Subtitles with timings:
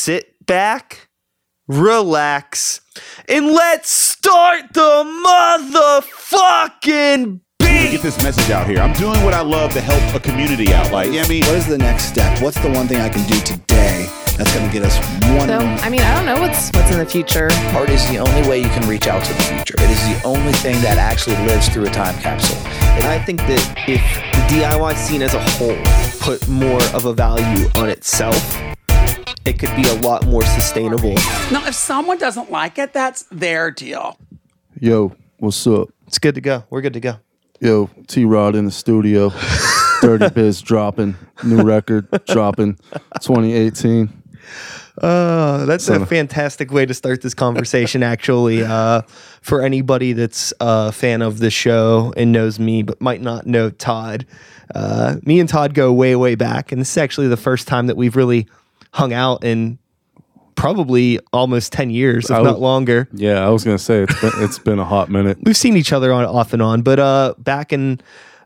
[0.00, 1.08] sit back,
[1.68, 2.80] relax,
[3.28, 5.04] and let's start the
[6.24, 7.90] motherfucking beat.
[7.90, 8.78] get this message out here.
[8.78, 10.90] I'm doing what I love to help a community out.
[10.90, 11.44] Like, you know I mean?
[11.44, 12.40] What is the next step?
[12.40, 14.06] What's the one thing I can do today
[14.38, 14.96] that's going to get us
[15.36, 15.48] one?
[15.48, 17.50] So, I mean, I don't know what's what's in the future.
[17.76, 19.74] Art is the only way you can reach out to the future.
[19.76, 22.56] It is the only thing that actually lives through a time capsule.
[22.96, 24.00] And I think that if
[24.32, 25.76] the DIY scene as a whole
[26.20, 28.69] put more of a value on itself,
[29.44, 31.14] it could be a lot more sustainable.
[31.50, 34.18] Now, if someone doesn't like it, that's their deal.
[34.78, 35.88] Yo, what's up?
[36.06, 36.64] It's good to go.
[36.70, 37.16] We're good to go.
[37.60, 39.32] Yo, T Rod in the studio.
[40.00, 41.14] Dirty Biz dropping.
[41.44, 42.76] New record dropping
[43.20, 44.10] 2018.
[45.00, 48.64] Uh, that's a fantastic way to start this conversation, actually.
[48.70, 49.02] Uh,
[49.42, 53.68] for anybody that's a fan of the show and knows me but might not know
[53.68, 54.26] Todd,
[54.74, 56.70] uh, me and Todd go way, way back.
[56.72, 58.46] And this is actually the first time that we've really
[58.92, 59.78] hung out in
[60.56, 63.08] probably almost 10 years, if not longer.
[63.12, 65.38] Yeah, I was gonna say it's been it's been a hot minute.
[65.42, 68.00] We've seen each other on off and on, but uh, back in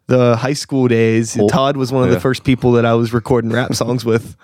[0.07, 2.15] the high school days, Todd was one of yeah.
[2.15, 4.37] the first people that I was recording rap songs with.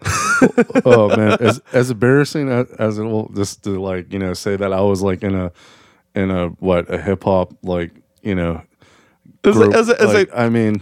[0.84, 4.56] oh man, as as embarrassing as, as it will just to like you know say
[4.56, 5.52] that I was like in a
[6.14, 8.62] in a what a hip hop like you know
[9.42, 9.74] group.
[9.74, 10.78] as a- as a- like, I mean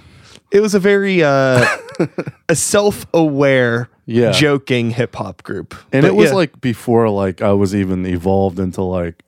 [0.52, 1.66] It was a very uh,
[2.48, 4.32] a self-aware, Yeah.
[4.32, 6.36] joking hip hop group, and But it was yeah.
[6.36, 9.22] like before like I was even evolved into like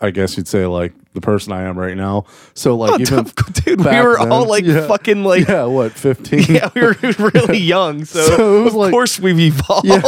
[0.00, 2.24] I guess you'd say like the person I am right now.
[2.54, 4.86] So like Oh, even dude, we were all like yeah.
[4.88, 6.96] fucking like yeah what fifteen yeah, we were
[7.34, 9.86] really young, so, So it was of like- course we've evolved.
[9.86, 10.00] Yeah.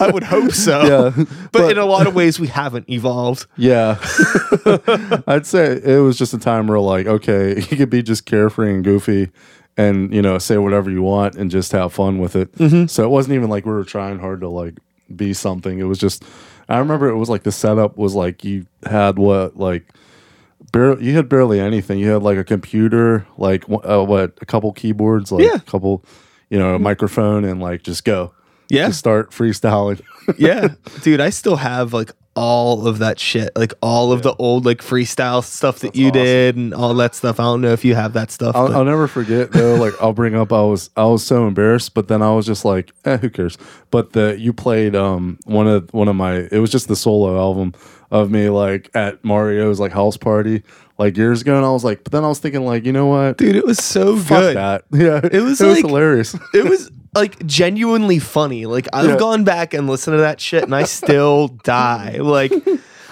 [0.00, 0.82] I would hope so.
[0.82, 3.46] Yeah, but, but- in a lot of ways we haven't evolved.
[3.56, 3.96] Yeah.
[5.26, 8.74] I'd say it was just a time where like, okay, you could be just carefree
[8.74, 9.30] and goofy
[9.76, 12.52] and, you know, say whatever you want and just have fun with it.
[12.56, 12.86] Mm-hmm.
[12.86, 14.74] So it wasn't even like we were trying hard to like
[15.14, 15.78] be something.
[15.78, 16.24] It was just
[16.68, 19.86] I remember it was like the setup was like you had what like
[20.72, 21.98] barely you had barely anything.
[21.98, 25.56] You had like a computer, like uh, what a couple keyboards, like Yeah.
[25.56, 26.04] a couple,
[26.50, 28.32] you know, a microphone, and like just go.
[28.68, 28.86] Yeah.
[28.86, 30.00] Just start freestyling.
[30.38, 30.68] yeah,
[31.02, 34.78] dude, I still have like all of that shit, like all of the old like
[34.78, 36.22] freestyle stuff that you awesome.
[36.22, 37.38] did and all that stuff.
[37.38, 38.56] I don't know if you have that stuff.
[38.56, 39.74] I'll, I'll never forget though.
[39.76, 42.64] Like I'll bring up, I was I was so embarrassed, but then I was just
[42.64, 43.58] like, eh, who cares?
[43.90, 47.38] But the you played um one of one of my it was just the solo
[47.38, 47.74] album
[48.10, 50.62] of me like at Mario's like house party
[50.98, 53.06] like years ago, and I was like, but then I was thinking like, you know
[53.06, 54.56] what, dude, it was so fuck good.
[54.56, 54.84] that.
[54.92, 56.34] Yeah, It was it was like- hilarious.
[56.54, 58.66] it was like genuinely funny.
[58.66, 59.16] Like I've Yeah.
[59.16, 62.18] gone back and listened to that shit and I still die.
[62.18, 62.52] Like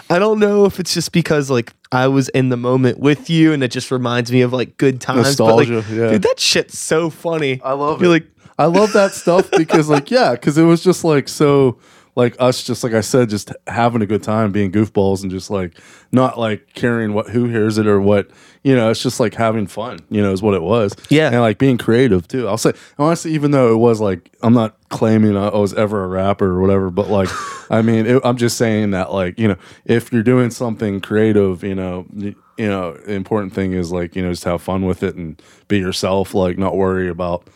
[0.09, 3.53] I don't know if it's just because like I was in the moment with you
[3.53, 5.37] and it just reminds me of like good times.
[5.37, 6.11] but, like, Nostalgia, yeah.
[6.13, 7.61] Dude, that shit's so funny.
[7.63, 8.23] I love You're it.
[8.23, 8.27] like
[8.59, 11.79] I love that stuff because like yeah, because it was just like so
[12.21, 15.49] like us just like I said, just having a good time, being goofballs and just
[15.49, 15.79] like
[16.13, 18.31] not like caring what who hears it or what
[18.63, 20.95] you know, it's just like having fun, you know, is what it was.
[21.09, 21.29] Yeah.
[21.29, 22.47] And like being creative too.
[22.47, 26.09] I'll say honestly, even though it was like I'm not claiming I was ever a
[26.09, 27.31] rapper or whatever, but like
[27.71, 31.65] I mean it, I'm just saying that like, you know, if you're doing something creative,
[31.65, 35.03] you know, you know, the important thing is like, you know, just have fun with
[35.03, 37.49] it and be yourself, like not worry about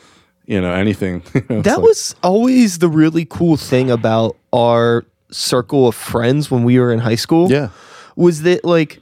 [0.47, 1.23] you know anything.
[1.35, 6.51] You know, that like- was always the really cool thing about our circle of friends
[6.51, 7.51] when we were in high school.
[7.51, 7.71] yeah,
[8.17, 9.01] was that like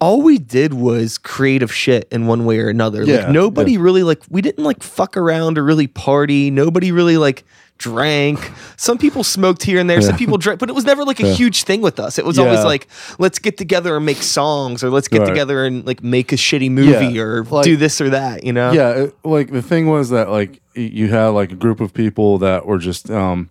[0.00, 3.04] all we did was creative shit in one way or another.
[3.04, 6.50] Yeah, like nobody really like we didn't like fuck around or really party.
[6.50, 7.44] Nobody really like
[7.80, 8.52] drank.
[8.76, 10.00] Some people smoked here and there.
[10.02, 12.18] Some people drank, but it was never like a huge thing with us.
[12.18, 12.86] It was always like
[13.18, 15.28] let's get together and make songs or let's get Right.
[15.28, 18.52] together and like make a shitty movie Yeah, or like- do this or that, you
[18.52, 18.70] know?
[18.72, 18.90] yeah.
[18.90, 22.66] It, like the thing was that like you had like a group of people that
[22.66, 23.50] were just um,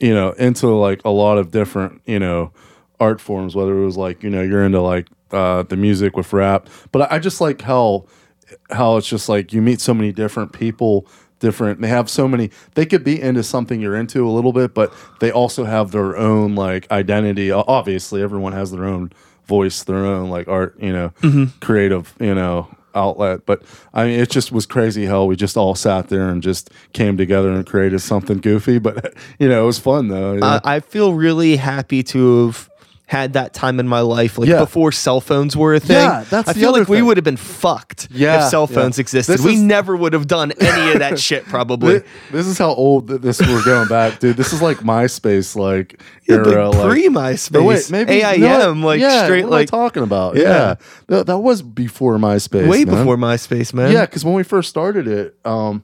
[0.00, 2.50] you know, into like a lot of different you know
[2.98, 3.54] art forms.
[3.54, 7.02] Whether it was like you know you're into like uh, the music with rap, but
[7.12, 8.06] I, I just like how
[8.70, 11.06] how it's just like you meet so many different people
[11.38, 11.80] different.
[11.80, 14.92] They have so many they could be into something you're into a little bit but
[15.20, 17.50] they also have their own like identity.
[17.50, 19.12] Obviously everyone has their own
[19.46, 21.44] voice their own like art you know mm-hmm.
[21.60, 23.46] creative you know outlet.
[23.46, 23.62] But
[23.94, 27.16] i mean it just was crazy how we just all sat there and just came
[27.16, 28.78] together and created something goofy.
[28.78, 30.38] But you know it was fun though?
[30.42, 32.70] I, I feel really happy to have
[33.08, 34.60] had that time in my life, like Yeah.
[34.60, 35.96] before cell phones were a thing.
[35.96, 38.74] Yeah, that's I feel like we would have been fucked Yeah, if cell yeah.
[38.76, 39.32] phones existed.
[39.32, 42.00] This we is- never would have done any of that shit, probably.
[42.00, 44.36] Thi- this is how old this we're going back, dude.
[44.36, 48.40] This is like MySpace, like Yeah, era, like pre MySpace, wait, maybe AIM,
[48.82, 50.36] know like yeah, straight, what am I like talking about.
[50.36, 50.42] Yeah.
[50.42, 50.74] Yeah,
[51.06, 52.94] That, that was before MySpace, way man.
[52.94, 53.90] before MySpace, man.
[53.90, 55.82] Yeah, because when we first started it, um,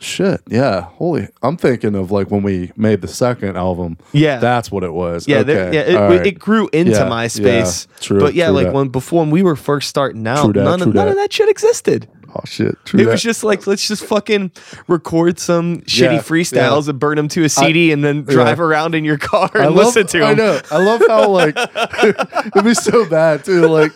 [0.00, 0.80] Shit, yeah.
[0.80, 3.98] Holy, I'm thinking of like when we made the second album.
[4.12, 4.38] Yeah.
[4.38, 5.28] that's what it was.
[5.28, 5.74] Yeah, okay.
[5.74, 6.26] yeah, it, right.
[6.26, 7.86] it grew into Yeah, MySpace.
[7.86, 8.74] yeah, true, but yeah, like that.
[8.74, 11.50] when before when we were first starting out, that, none, of, none of that shit
[11.50, 12.08] existed.
[12.34, 14.52] Oh shit, true It was just like let's just fucking
[14.86, 16.90] record some shitty Yeah, freestyles yeah.
[16.90, 19.66] and burn them to a CD and then drive around in your car and I
[19.66, 20.28] love, listen to them.
[20.28, 20.60] I know.
[20.70, 21.56] I love how like
[22.02, 23.66] it'd be so bad too.
[23.66, 23.92] Like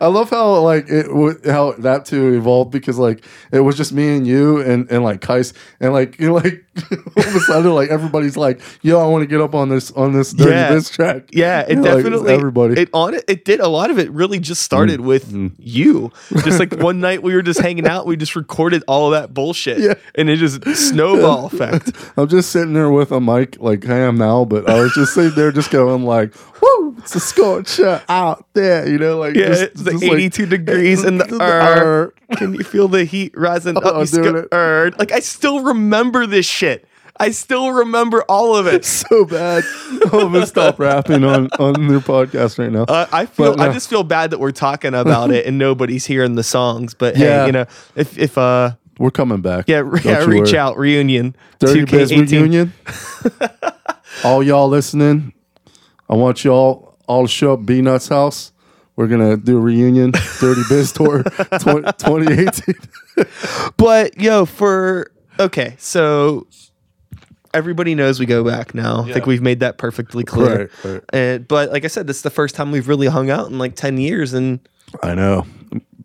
[0.00, 1.06] I love how like it
[1.46, 5.20] how that too evolved because like it was just me and you and and like
[5.20, 6.64] Kais and like you know like
[7.16, 9.90] all of a sudden like everybody's like yo I want to get up on this
[9.92, 10.72] on this dirty Yeah.
[10.72, 11.28] this track.
[11.32, 12.80] Yeah, it You know, like, definitely everybody.
[12.80, 13.24] It on it.
[13.26, 14.10] It did a lot of it.
[14.10, 15.08] Really, just started mm-hmm.
[15.08, 15.48] with mm-hmm.
[15.58, 16.12] you.
[16.44, 19.34] Just like one night we were just hanging out, we just recorded all of that
[19.34, 19.94] bullshit, Yeah.
[20.14, 21.92] and it just snowball effect.
[22.16, 25.14] I'm just sitting there with a mic like I am now, but I was just
[25.14, 29.48] sitting there just going like, "Woo, it's a scorcher out there," you know, like Yeah,
[29.48, 32.12] just- it's like just 82 degrees in the the.
[32.36, 34.00] Can you feel the heat rising Oh, up?
[34.00, 34.98] You scared?
[34.98, 36.86] Like I still remember this shit.
[37.18, 38.84] I still remember all of it.
[38.86, 39.62] so bad.
[40.04, 42.84] I'm gonna stop rapping on on their podcast right now.
[42.84, 43.56] Uh, I feel.
[43.56, 46.94] But, I just feel bad that we're talking about it and nobody's hearing the songs.
[46.94, 47.40] But Yeah.
[47.42, 49.66] hey, you know, if if uh, We're coming back.
[49.68, 50.58] yeah, yeah, reach worry.
[50.58, 51.36] out reunion.
[51.58, 52.30] Dirty 2K18.
[52.30, 52.72] reunion.
[54.24, 55.32] all y'all listening,
[56.08, 58.52] I want y'all all to show up B Nuts house.
[59.00, 60.10] We're gonna do a reunion,
[60.40, 62.74] Dirty Biz tour 20, 2018.
[63.78, 66.46] But yo, for okay, so
[67.54, 69.04] everybody knows we go back now.
[69.04, 70.70] I think we've made that perfectly clear.
[70.84, 71.02] Right, right.
[71.14, 73.58] And but like I said, this is the first time we've really hung out in
[73.58, 74.60] like ten years, and
[75.02, 75.46] I know.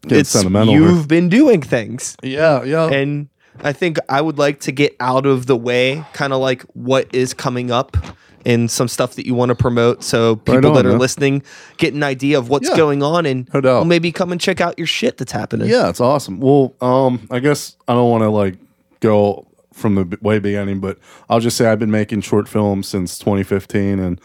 [0.03, 0.73] Getting it's sentimental.
[0.73, 1.07] you've here.
[1.07, 2.87] been doing things, Yeah, yeah.
[2.87, 3.27] and
[3.61, 7.13] I think I would like to get out of the way, kind of like what
[7.13, 7.97] is coming up.
[8.45, 11.41] And some stuff that you want to promote, so people on, that are listening
[11.77, 12.77] get an idea of what's Yeah.
[12.77, 15.67] going on, and No well, maybe come and check out your shit that's happening.
[15.67, 16.39] Yeah, it's awesome.
[16.39, 18.57] Well, um, I guess I don't want to like
[18.99, 23.17] go from the way beginning, but I'll just say I've been making short films since
[23.17, 24.21] 2015, and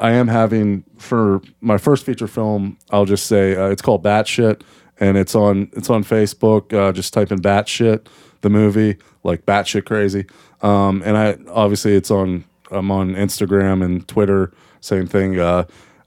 [0.00, 2.78] I am having for my first feature film.
[2.90, 4.62] I'll just say uh, it's called Batshit,
[4.98, 6.72] and it's on it's on Facebook.
[6.72, 8.06] Uh, just type in Batshit,
[8.40, 10.24] the movie, like Batshit crazy.
[10.62, 14.52] Um, and I obviously it's on I'm on Instagram and Twitter.
[14.80, 15.38] Same thing.
[15.38, 15.64] Uh,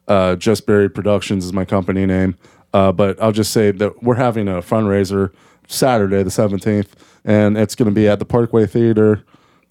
[0.08, 2.36] uh, Just Buried Productions is my company name.
[2.74, 5.34] Uh, but I'll just say that we're having a fundraiser
[5.68, 6.88] Saturday, the 17th,
[7.26, 9.24] and it's going to be at the Parkway Theater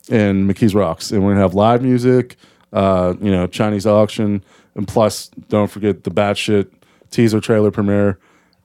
[0.09, 1.11] in McKees Rocks.
[1.11, 2.37] And we're going to have live music,
[2.73, 4.45] uh, you know, Chinese auction,
[4.75, 6.71] and plus, don't forget the batshit
[7.11, 8.19] teaser trailer premiere.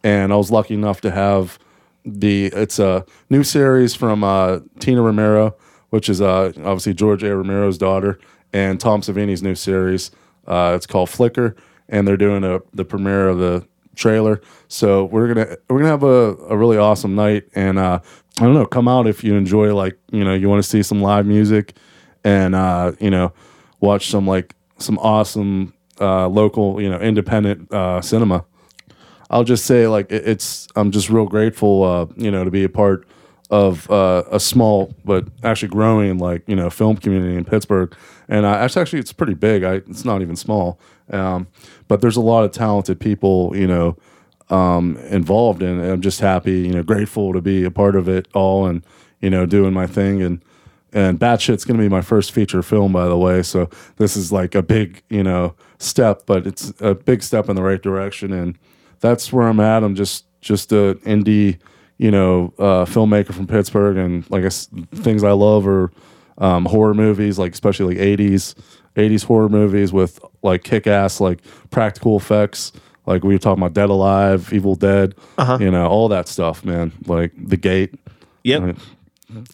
[0.04, 1.58] And I was lucky enough to have
[2.06, 5.56] the, it's a new series from uh, Tina Romero,
[5.96, 7.34] which is uh, obviously George A.
[7.34, 8.20] Romero's daughter,
[8.52, 10.12] and Tom Savini's new series.
[10.46, 11.56] Uh, it's called Flicker,
[11.88, 13.66] and they're doing a, the premiere of the
[13.96, 14.42] trailer.
[14.68, 18.02] So we're gonna we're gonna have a, a really awesome night, and uh,
[18.42, 20.84] I don't know, come out if you enjoy like you know you want to see
[20.84, 21.78] some live music,
[22.26, 23.32] and uh, you know
[23.80, 28.44] watch some like some awesome uh, local you know independent uh, cinema.
[29.30, 32.66] I'll just say like it, it's I'm just real grateful uh, you know to be
[32.66, 33.08] a part
[33.50, 37.96] of uh, a small but actually growing like you know film community in Pittsburgh,
[38.28, 39.64] and uh, it's actually it's pretty big.
[39.64, 40.80] I, it's not even small,
[41.12, 41.48] um,
[41.88, 43.98] but there's a lot of talented people you know
[44.50, 48.28] um, involved, and I'm just happy you know grateful to be a part of it
[48.34, 48.84] all, and
[49.22, 50.44] you know doing my thing and.
[50.94, 53.44] And Batshit's going to be my first feature film, by the way.
[53.44, 57.58] So this is like a big, you know, step, but it's a big step in
[57.58, 58.32] the right direction.
[58.32, 58.58] And
[59.02, 59.84] that's where I'm at.
[59.84, 61.60] I'm just just a indie,
[61.98, 64.50] you know, uh, filmmaker from Pittsburgh, and like I
[64.96, 65.92] things I love are
[66.38, 68.56] um, horror movies, like especially like '80s
[68.96, 71.40] '80s horror movies with like kick ass like
[71.72, 72.72] practical effects.
[73.06, 75.14] Like we were talking about Dead Alive, Evil Dead,
[75.60, 76.92] you know, all that stuff, man.
[77.06, 77.94] Like The Gate.
[78.44, 78.62] Yep.
[78.62, 78.78] Right.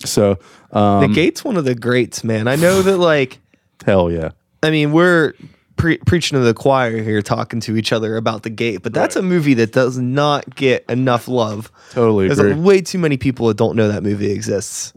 [0.06, 0.38] So,
[0.72, 2.48] um, the gate's one of the greats, man.
[2.48, 3.40] I know that like
[3.86, 4.32] hell yeah.
[4.64, 5.34] I mean, we're
[5.78, 9.16] pre- preaching to the choir here, talking to each other about the gate, but that's
[9.16, 11.72] a movie that does not get enough love.
[11.92, 12.54] Totally There's agree.
[12.54, 14.94] a, way too many people that don't know that movie exists.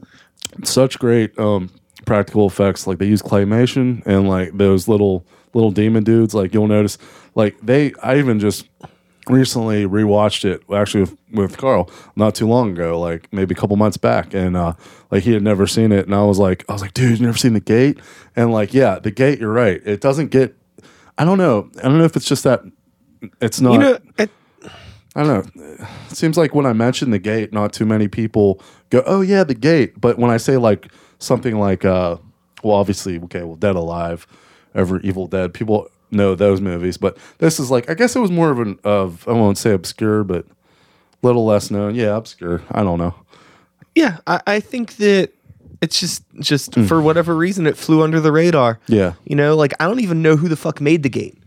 [0.63, 1.71] such great um,
[2.07, 2.87] practical effects.
[2.87, 6.35] Like they use claymation and like those little little demon dudes.
[6.35, 6.99] Like you'll notice,
[7.35, 7.93] like they.
[8.03, 8.69] I even just
[9.29, 13.77] recently rewatched it actually with, with Carl not too long ago, like maybe a couple
[13.77, 14.75] months back, and uh,
[15.11, 17.27] like he had never seen it, and I was like, I was like, dude, you
[17.27, 17.99] never seen the Gate?
[18.37, 19.41] And like, yeah, the Gate.
[19.41, 19.81] You're right.
[19.85, 20.57] It doesn't get.
[21.19, 21.71] I don't know.
[21.79, 22.63] I don't know if it's just that.
[23.41, 23.73] It's not.
[23.73, 24.31] You know, it,
[25.17, 25.87] I don't know.
[26.11, 29.45] It seems like when I mention the gate, not too many people go, "Oh yeah,
[29.45, 32.17] the gate." But when I say like something like, uh,
[32.63, 34.27] well, obviously, okay, well, Dead Alive,
[34.75, 36.97] Ever Evil Dead, people know those movies.
[36.97, 39.73] But this is like, I guess it was more of an of I won't say
[39.73, 41.95] obscure, but a little less known.
[41.95, 42.63] Yeah, obscure.
[42.73, 43.15] I don't know.
[43.95, 45.33] yeah, I, I think that
[45.81, 48.81] it's just just for whatever reason it flew under the radar.
[48.87, 49.15] Yeah.
[49.25, 51.39] You know, like I don't even know who the fuck made the gate.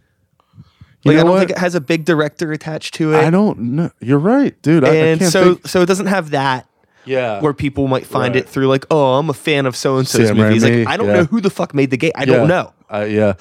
[1.03, 1.39] You Like know I don't what?
[1.39, 3.17] think it has a big director attached to it.
[3.17, 3.91] I don't know.
[4.01, 4.83] You're right, dude.
[4.83, 5.67] I, I and can't so think.
[5.67, 6.67] so it doesn't have that
[7.05, 7.39] Yeah.
[7.41, 8.43] where people might find Right.
[8.43, 10.63] it through like, oh, I'm a fan of so and so's movies.
[10.63, 11.13] Like I don't yeah.
[11.17, 12.13] know who the fuck made the gate.
[12.15, 12.25] I yeah.
[12.25, 12.73] don't know.
[12.91, 13.33] Uh, yeah.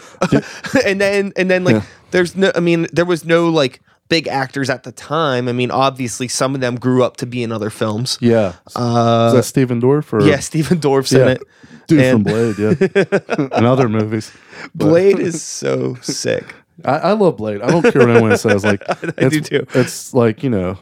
[0.84, 4.70] and then and then like there's no I mean there was no like big actors
[4.70, 5.48] at the time.
[5.48, 8.18] I mean obviously some of them grew up to be in other films.
[8.20, 8.54] yeah.
[8.74, 11.42] Uh, Is that Stephen Dorff or yeah, Stephen Dorff's in it.
[11.88, 12.58] dude And from Blade?
[12.58, 14.32] Yeah, and other movies.
[14.74, 16.54] But- Blade is so sick.
[16.84, 17.62] I, I love Blade.
[17.62, 18.62] I don't care what anyone says.
[18.64, 18.82] Like
[19.18, 19.66] I do too.
[19.74, 20.78] It's like you know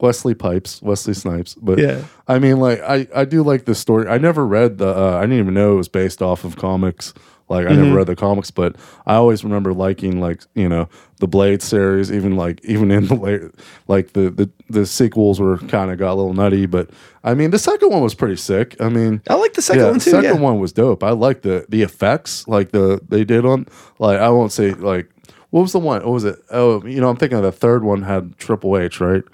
[0.00, 1.54] Wesley Pipes, Wesley Snipes.
[1.54, 2.04] But Yeah.
[2.28, 4.08] I mean, like I I do like the story.
[4.08, 4.88] I never read the.
[4.88, 7.14] Uh, I didn't even know it was based off of comics.
[7.48, 7.82] Like I Mm-hmm.
[7.82, 8.76] never read the comics, but
[9.06, 10.88] I always remember liking like you know
[11.18, 12.12] the Blade series.
[12.12, 13.42] Even like even in the late
[13.88, 16.66] like the the the sequels were kind of got a little nutty.
[16.66, 16.90] But
[17.24, 18.76] I mean the second one was pretty sick.
[18.80, 19.22] I mean.
[19.28, 20.10] I like the second yeah, one too.
[20.10, 20.40] the second yeah.
[20.42, 21.02] one was dope.
[21.02, 23.66] I like the the effects, like the they did on.
[23.98, 25.08] Like I won't say like
[25.50, 26.02] what was the one?
[26.02, 26.36] What was it?
[26.50, 29.24] Oh, you know, I'm thinking of the third one had Triple H, right?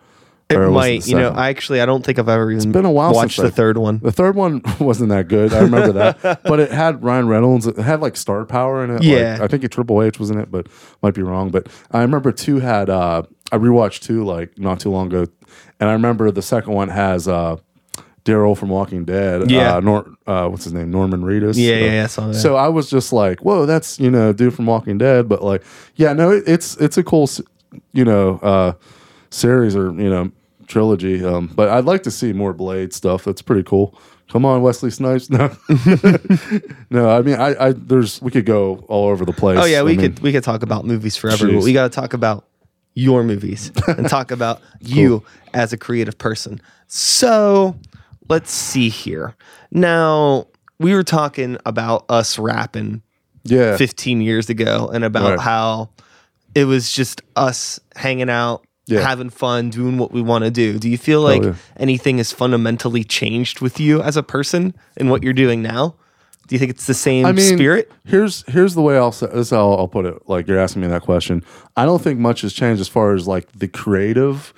[0.50, 1.30] It Or might, the you know.
[1.30, 3.56] I actually I don't think I've ever even been a while watched since the I-
[3.56, 3.98] third one.
[4.00, 5.54] The third one wasn't that good.
[5.54, 7.66] I remember that, but it had Ryan Reynolds.
[7.66, 8.94] It had like star power in it.
[8.96, 9.38] Like, Yeah.
[9.40, 10.66] I think a Triple H was in it, but
[11.02, 11.50] might be wrong.
[11.50, 12.90] But I remember two had.
[12.90, 13.22] uh
[13.52, 15.26] I rewatched two like not too long ago,
[15.80, 17.56] and I remember the second one has uh
[18.26, 19.50] Daryl from Walking Dead.
[19.50, 19.76] Yeah.
[19.76, 20.90] uh, Nor- uh, what's his name?
[20.90, 21.54] Norman Reedus.
[21.56, 22.34] Yeah, Uh, yeah, yeah, I saw that.
[22.34, 25.28] So I was just like, whoa, that's you know, dude from Walking Dead.
[25.28, 25.62] But like,
[25.96, 27.28] yeah, no, it, it's it's a cool,
[27.92, 28.72] you know, uh
[29.34, 30.30] series or you know
[30.66, 31.24] trilogy.
[31.24, 33.24] Um, but I'd like to see more Blade stuff.
[33.24, 33.98] That's pretty cool.
[34.30, 35.28] Come on, Wesley Snipes.
[35.30, 35.50] No,
[36.90, 37.10] no.
[37.10, 39.58] I mean, I, I there's we could go all over the place.
[39.60, 41.90] Oh yeah, we I mean, could we could talk about movies forever, but we got
[41.92, 42.46] to talk about
[42.94, 45.22] your movies and talk about you
[45.52, 46.60] as a creative person.
[46.86, 47.76] So
[48.28, 49.34] let's see here.
[49.70, 50.46] Now
[50.78, 53.02] we were talking about us rapping
[53.44, 55.40] Yeah, 15 years ago and about Right.
[55.40, 55.90] how
[56.54, 59.00] it was just us hanging out, Yeah.
[59.00, 60.78] having fun, doing what we want to do.
[60.78, 61.54] Do you feel like yeah.
[61.78, 65.94] anything has fundamentally changed with you as a person and what you're doing now?
[66.46, 67.90] Do you think it's the same I mean, spirit?
[68.04, 69.36] Here's here's the way I'll say this.
[69.46, 70.28] is How I'll put it.
[70.28, 71.42] Like you're asking me that question.
[71.74, 74.52] I don't think much has changed as far as like the creative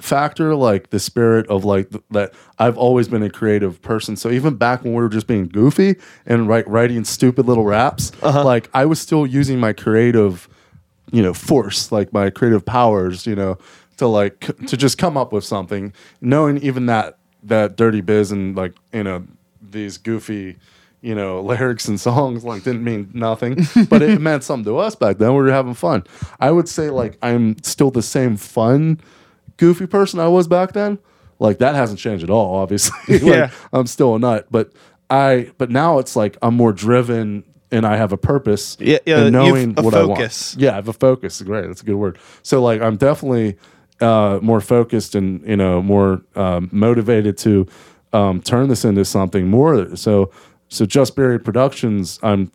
[0.00, 2.32] factor, like the spirit of like th- that.
[2.58, 4.16] I've always been a creative person.
[4.16, 8.12] So even back when we were just being goofy and write, writing stupid little raps,
[8.22, 8.44] Uh-huh.
[8.44, 10.48] like I was still using my creative,
[11.12, 13.58] you know, force, like my creative powers, you know,
[13.98, 18.32] to like c- to just come up with something, knowing even that that dirty biz
[18.32, 19.24] and like you know
[19.60, 20.56] these goofy
[21.00, 23.56] you know lyrics and songs like didn't mean nothing
[23.88, 25.30] but it meant something to us back then.
[25.30, 26.04] We were having fun.
[26.40, 29.00] I would say like i'm still the same fun
[29.56, 30.98] goofy person i was back then.
[31.40, 32.94] Like that hasn't changed at all obviously.
[33.18, 33.50] Like, Yeah.
[33.72, 34.72] i'm still a nut but
[35.10, 37.42] i but now it's like i'm more driven
[37.72, 40.54] and i have a purpose Yeah, yeah, knowing a what focus.
[40.54, 42.96] i want yeah i have a focus great that's a good word so like i'm
[42.96, 43.56] definitely
[44.00, 47.66] uh, more focused and you know more um, motivated to
[48.12, 49.94] um, turn this into something more.
[49.96, 50.30] So
[50.68, 52.18] so just buried productions.
[52.22, 52.50] I'm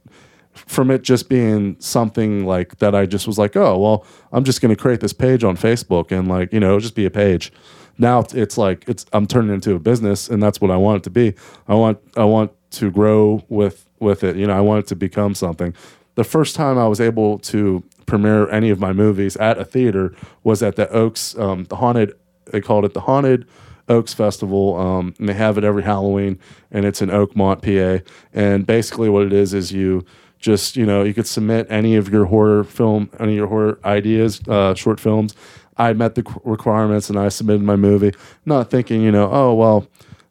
[0.53, 2.93] from it just being something like that.
[2.93, 6.12] I just was like, oh well, I'm just going to create this page on Facebook
[6.12, 7.53] and like you know it'll just be a page.
[7.97, 10.97] Now it's- it's like it's I'm turning into a business, and that's what I want
[10.97, 11.33] it to be.
[11.69, 14.35] I want I want to grow with with it.
[14.35, 15.73] You know, I wanted to become something.
[16.15, 20.15] The first time I was able to premiere any of my movies at a theater
[20.43, 22.13] was at the Oaks, um, the haunted.
[22.51, 23.45] They called it the Haunted
[23.89, 26.39] Oaks Festival, um, and they have it every Halloween,
[26.71, 28.03] and it's in Oakmont, PA.
[28.33, 30.05] And basically, what it is is you
[30.39, 33.79] just you know you could submit any of your horror film, any of your horror
[33.85, 35.35] ideas, uh, short films.
[35.77, 38.13] I met the requirements and I submitted my movie,
[38.45, 39.87] not thinking you know oh well,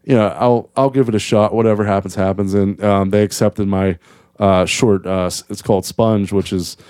[0.06, 1.52] you know I'll I'll give it a shot.
[1.52, 3.98] Whatever happens happens, and um, they accepted my
[4.38, 5.06] uh, short.
[5.06, 6.76] Uh, it's called Sponge, which is.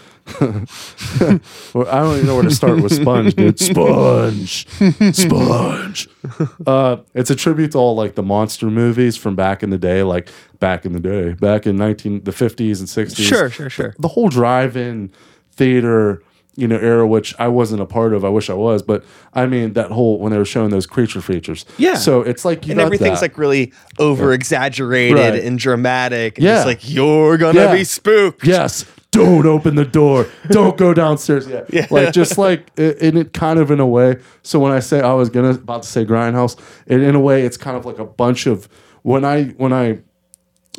[1.73, 3.59] Well, I don't even know where to start with Sponge, dude.
[3.61, 4.67] Sponge,
[5.13, 6.09] Sponge.
[6.67, 10.03] Uh, it's a tribute to all like the monster movies from back in the day,
[10.03, 13.25] like back in the day, back in nineteen the fifties and sixties.
[13.25, 13.95] Sure, sure, sure.
[13.99, 15.13] The whole drive-in
[15.53, 16.23] theater,
[16.57, 18.25] you know, era, which I wasn't a part of.
[18.25, 21.21] I wish I was, but I mean that whole when they were showing those creature
[21.21, 21.65] features.
[21.79, 21.95] Yeah.
[21.97, 23.31] So it's like you and everything's that.
[23.31, 25.43] like really over exaggerated Right.
[25.45, 26.39] and dramatic.
[26.39, 26.57] And Yeah.
[26.59, 27.75] It's like you're gonna Yeah.
[27.75, 28.47] be spooked.
[28.47, 28.85] Yes.
[29.13, 30.27] Don't open the door.
[30.51, 31.47] Don't go downstairs.
[31.49, 31.87] Yeah.
[31.91, 34.17] Like just like in it kind of in a way.
[34.43, 37.43] So when I say I was gonna about to say grindhouse, it, in a way
[37.43, 38.69] it's kind of like a bunch of
[39.03, 39.99] when I when I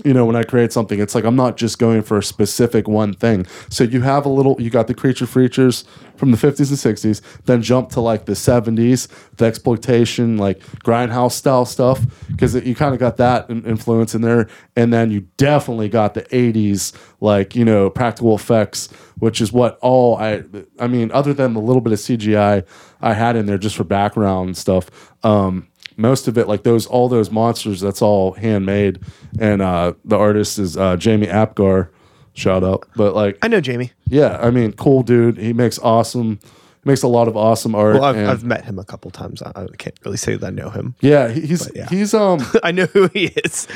[0.06, 2.88] you know, when I create something, it's like I'm not just going for a specific
[2.88, 3.46] one thing.
[3.70, 5.86] So you have a little, you got the creature features
[6.16, 11.34] from the 50s and 60s, then jump to like the 70s, the exploitation, like grindhouse
[11.34, 14.48] style stuff, because you kind of got that in- influence in there.
[14.76, 18.90] And then you definitely got the 80s, like, you know, practical effects,
[19.20, 20.44] which is what all I,
[20.80, 22.66] I mean, other than the little bit of CGI
[23.02, 25.14] I had in there just for background stuff.
[25.24, 29.00] Um, most of it like those all those monsters that's all handmade
[29.40, 31.90] and uh the artist is uh jamie apgar
[32.34, 33.92] shout out but like I know Jamie.
[34.08, 36.40] yeah i mean cool dude he makes awesome
[36.86, 39.42] makes a lot of awesome art Well, I've, and- I've met him a couple times.
[39.42, 40.96] I, I can't really say that I know him.
[41.02, 41.90] yeah he- he's yeah.
[41.90, 43.68] he's um I know who he is.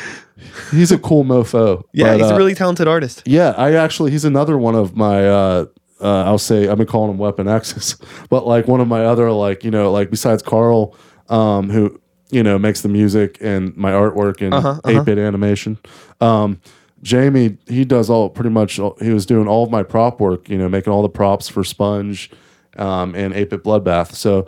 [0.71, 3.23] he's a cool mofo Yeah, But, he's uh, a really talented artist.
[3.25, 5.65] Yeah, I actually he's another one of my uh
[5.99, 7.95] uh I'll say I've been calling him Weapon X's,
[8.29, 10.95] but like one of my other like, you know, like besides Carl,
[11.29, 11.99] um, who,
[12.31, 15.77] you know, makes the music and my artwork and Uh-huh, 8 bit animation.
[16.19, 16.59] Um
[17.03, 20.47] Jamie, he does all pretty much all, he was doing all of my prop work,
[20.50, 22.29] you know, making all the props for Sponge
[22.77, 24.13] um and 8 bit Bloodbath.
[24.13, 24.45] So,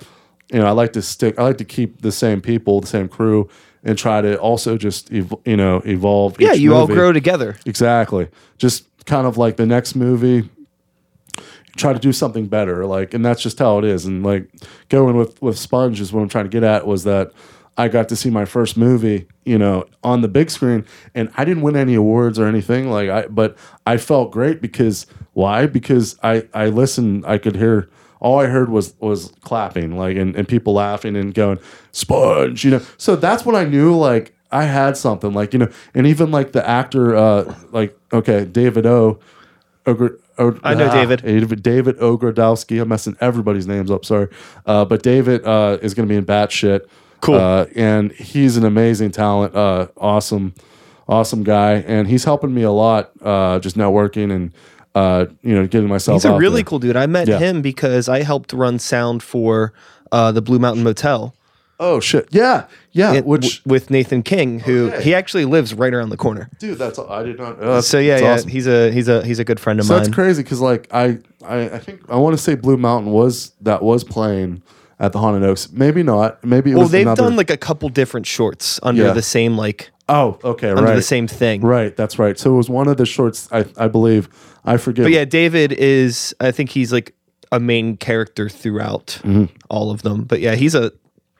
[0.51, 3.07] you know, I like to stick I like to keep the same people, the same
[3.09, 3.49] crew
[3.83, 7.57] and try to also just ev- you know, evolve Yeah, you all grow together.
[7.65, 8.29] Exactly.
[8.57, 10.47] Just kind of like the next movie,
[11.75, 12.85] try to do something better.
[12.85, 14.05] Like, and that's just how it is.
[14.05, 14.47] And like
[14.89, 17.31] going with with Sponge is what I'm trying to get at was that
[17.77, 21.45] I got to see my first movie, you know, on the big screen, and I
[21.45, 22.89] didn't win any awards or anything.
[22.89, 25.65] Like, I but I felt great because why?
[25.65, 27.89] Because I I listened, I could hear.
[28.19, 31.59] All I heard was was clapping, like and, and people laughing and going
[31.91, 32.81] sponge, you know.
[32.97, 36.53] So that's when I knew like I had something, like you know, and even like
[36.53, 39.19] the actor, uh, like okay, David O.
[39.85, 41.61] Ogre, O- I know ah, David.
[41.61, 42.81] David Ogrodowski.
[42.81, 44.05] I'm messing everybody's names up.
[44.05, 44.29] Sorry,
[44.65, 46.87] uh, but David uh, is going to be in Batshit.
[47.23, 47.35] Cool.
[47.35, 49.55] uh, and he's an amazing talent.
[49.55, 50.53] Uh, awesome,
[51.07, 53.11] awesome guy, and he's helping me a lot.
[53.21, 54.51] Uh, just networking and
[54.95, 56.17] uh, you know getting myself.
[56.21, 56.63] He's a really there.
[56.65, 56.95] cool dude.
[56.95, 57.39] I met Yeah.
[57.39, 59.73] him because I helped run sound for
[60.11, 61.33] uh, the Blue Mountain Motel
[61.79, 62.27] Oh shit!
[62.31, 63.13] Yeah, yeah.
[63.13, 65.03] it- which w- with Nathan King, who Okay.
[65.03, 66.49] he actually lives right around the corner.
[66.59, 67.59] dude, that's I did not.
[67.61, 68.49] Uh, So yeah, yeah, awesome.
[68.49, 70.03] he's a he's a he's a good friend of So mine.
[70.03, 73.53] that's crazy because like I, I I think I want to say Blue Mountain was
[73.61, 74.61] that was playing
[74.99, 75.71] at the Haunted Oaks.
[75.71, 76.43] Maybe not.
[76.43, 79.13] Maybe it Well, was they've another- done like a couple different shorts under Yeah.
[79.13, 81.61] the same like oh okay under right the same thing.
[81.61, 82.37] right that's right.
[82.37, 84.29] So it was one of the shorts I I believe
[84.65, 85.05] I forget.
[85.05, 87.13] But yeah, David is I think he's like
[87.51, 89.45] a main character throughout Mm-hmm.
[89.69, 90.23] all of them.
[90.23, 90.91] But yeah, he's a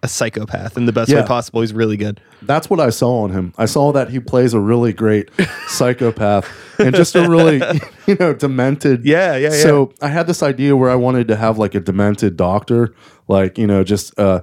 [0.02, 1.62] a psychopath in the best way possible.
[1.62, 2.20] He's really good.
[2.42, 3.54] that's what I saw on him.
[3.58, 5.30] I saw that he plays a really great
[5.68, 6.46] psychopath
[6.78, 7.62] and just a really
[8.08, 9.06] you know demented.
[9.06, 9.62] Yeah, yeah, yeah.
[9.62, 12.94] So I had this idea where I wanted to have like a demented doctor,
[13.28, 14.42] like you know, just uh,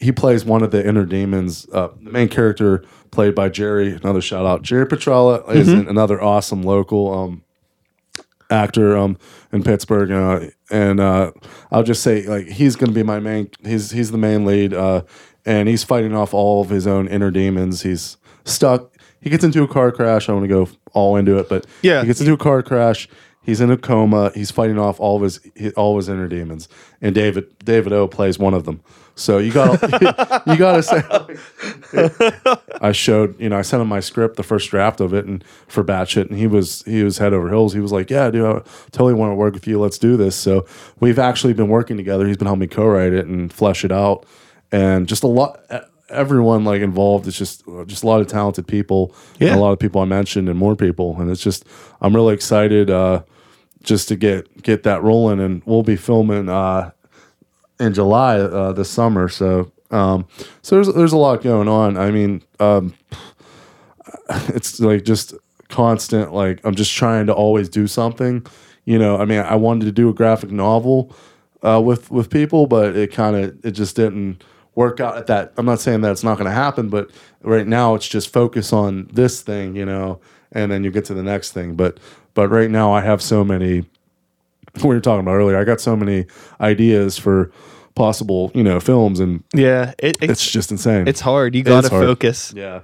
[0.00, 1.66] he plays one of the inner demons.
[1.72, 3.92] Uh, the main character played by Jerry.
[3.92, 5.88] Another shout out, Jerry Petrella is Mm-hmm.
[5.88, 7.12] another awesome local.
[7.12, 7.44] Um,
[8.50, 9.16] actor um
[9.50, 10.40] in Pittsburgh uh,
[10.70, 11.32] and uh
[11.70, 14.74] I'll just say like he's going to be my main he's he's the main lead
[14.74, 15.04] uh
[15.46, 18.92] and he's fighting off all of his own inner demons he's stuck
[19.22, 22.02] he gets into a car crash I want to go all into it but Yeah.
[22.02, 23.08] he gets into a car crash
[23.42, 26.28] he's in a coma he's fighting off all of his hi- all of his inner
[26.28, 26.68] demons
[27.00, 28.80] and David David O plays one of them
[29.14, 31.02] so you got to you got to say
[32.80, 35.44] I showed, you know, I sent him my script, the first draft of it, and
[35.68, 37.74] for Batshit, and he was he was head over heels.
[37.74, 39.78] He was like, "Yeah, dude, I totally want to work with you.
[39.78, 40.66] Let's do this." So
[41.00, 42.26] we've actually been working together.
[42.26, 44.24] He's been helping me co-write it and flesh it out,
[44.72, 45.60] and just a lot.
[46.08, 47.28] Everyone like involved.
[47.28, 49.14] It's just just a lot of talented people.
[49.38, 49.56] and Yeah.
[49.56, 51.20] a lot of people I mentioned, and more people.
[51.20, 51.64] And it's just
[52.00, 53.22] I'm really excited uh,
[53.82, 56.48] just to get get that rolling, and we'll be filming.
[56.48, 56.92] Uh,
[57.82, 59.28] in July uh, this summer.
[59.28, 60.26] So um,
[60.62, 61.96] so there's there's a lot going on.
[61.96, 62.94] I mean, um,
[64.48, 65.34] it's like just
[65.68, 66.32] constant.
[66.32, 68.46] Like I'm just trying to always do something.
[68.84, 71.14] You know, I mean, I wanted to do a graphic novel
[71.62, 74.42] uh, with with people, but it kind of it just didn't
[74.74, 75.52] work out at that.
[75.58, 77.10] I'm not saying that it's not going to happen, but
[77.42, 80.18] right now it's just focus on this thing, you know,
[80.52, 81.74] and then you get to the next thing.
[81.74, 81.98] But
[82.34, 83.84] but right now I have so many
[84.82, 85.58] we were talking about earlier.
[85.58, 86.26] I got so many
[86.60, 87.50] ideas for
[87.94, 91.06] possible, you know, films, and Yeah, it, it's it's just insane.
[91.06, 91.54] it's hard.
[91.54, 92.52] You gotta focus.
[92.56, 92.80] yeah,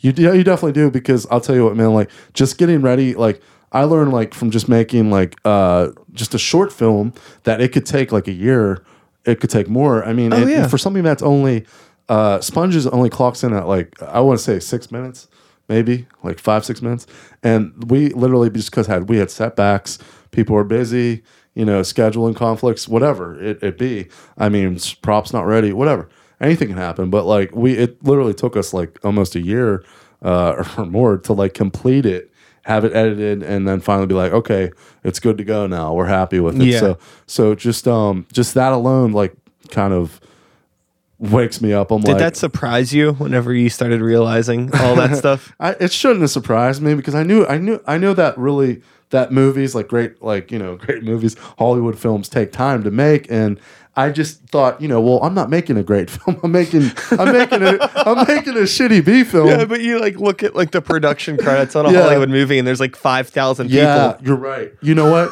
[0.00, 1.92] you yeah, you definitely do because I'll tell you what, man.
[1.94, 3.40] Like just getting ready, like
[3.72, 7.12] I learned like from just making like uh just a short film
[7.44, 8.84] that it could take like a year.
[9.24, 10.04] It could take more.
[10.04, 10.66] I mean, Oh, and yeah.
[10.66, 11.64] for something that's only
[12.08, 15.28] uh sponges only clocks in at like I want to say six minutes,
[15.68, 17.06] maybe like five six minutes,
[17.42, 19.98] and we literally just because had we had setbacks,
[20.30, 21.22] people were busy,
[21.54, 24.08] you know, scheduling conflicts, whatever it, it be.
[24.38, 26.08] I mean, props not ready, whatever.
[26.40, 29.84] Anything can happen, but like we, it literally took us like almost a year
[30.22, 32.32] uh, or more to like complete it,
[32.64, 34.70] have it edited, and then finally be like, okay,
[35.04, 35.94] it's good to go now.
[35.94, 36.66] We're happy with it.
[36.66, 36.80] Yeah.
[36.80, 39.34] So so just um just that alone like
[39.70, 40.20] kind of
[41.22, 41.90] wakes me up.
[41.90, 45.52] I'm Did like, that surprise you whenever you started realizing all that stuff?
[45.60, 48.82] I, it shouldn't have surprised me because I knew I knew I know that really
[49.10, 53.30] that movies like great like you know great movies Hollywood films take time to make
[53.30, 53.60] and
[53.94, 57.30] I just thought you know well I'm not making a great film I'm making I'm
[57.32, 60.70] making a I'm making a shitty B film Yeah, but you like look at like
[60.72, 62.02] the production credits on a Yeah.
[62.02, 64.26] Hollywood movie, and there's like five thousand yeah people.
[64.28, 65.30] you're right you know what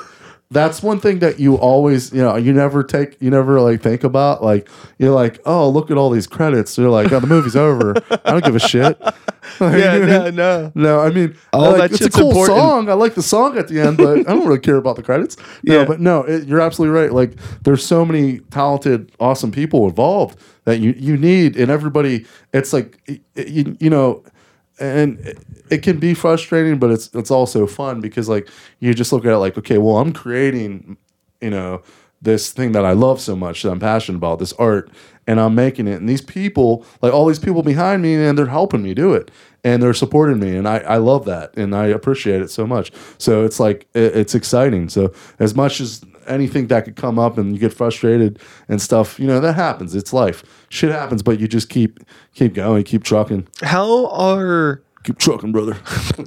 [0.52, 4.02] that's one thing that you always you know you never take you never like think
[4.04, 7.54] about like you're like oh look at all these credits you're like oh the movie's
[7.54, 9.00] over I don't give a shit
[9.60, 10.72] Yeah, no, no.
[10.74, 12.56] No, I mean, All like, that it's a cool important.
[12.58, 12.88] song.
[12.88, 15.36] I like the song at the end, but I don't really care about the credits.
[15.64, 15.84] No, Yeah.
[15.84, 17.12] but no, it, you're absolutely right.
[17.12, 17.32] Like,
[17.62, 22.26] there's so many talented, awesome people involved that you you need, and everybody.
[22.54, 23.00] It's like
[23.34, 24.22] you, you know,
[24.80, 25.38] and
[25.70, 28.48] it, can be frustrating, but it's it's also fun because like
[28.80, 30.96] you just look at it like, okay, well, I'm creating,
[31.40, 31.82] you know,
[32.22, 34.90] this thing that I love so much that I'm passionate about, this art,
[35.26, 36.00] and I'm making it.
[36.00, 39.30] And these people, like all these people behind me, and they're helping me do it.
[39.62, 42.92] And they're supporting me, and I, I love that, and I appreciate it so much.
[43.18, 44.88] So it's like it, it's exciting.
[44.88, 49.18] So as much as anything that could come up, and you get frustrated and stuff,
[49.18, 49.94] you know that happens.
[49.94, 50.42] It's life.
[50.68, 52.00] Shit happens, but you just keep
[52.34, 55.76] keep going, keep trucking, How are keep trucking, brother.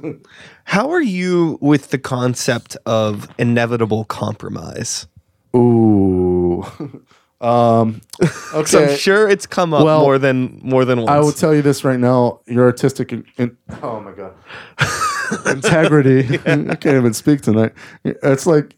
[0.64, 5.06] how are you with the concept of inevitable compromise?
[5.54, 6.64] Ooh.
[7.40, 8.00] um,
[8.66, 8.92] So okay.
[8.92, 11.10] I'm sure it's come up Well, more than more than once.
[11.10, 14.32] I will tell you this right now: your artistic, in, in- oh my god,
[15.46, 16.38] integrity.
[16.46, 17.72] I can't even speak tonight.
[18.04, 18.76] It's like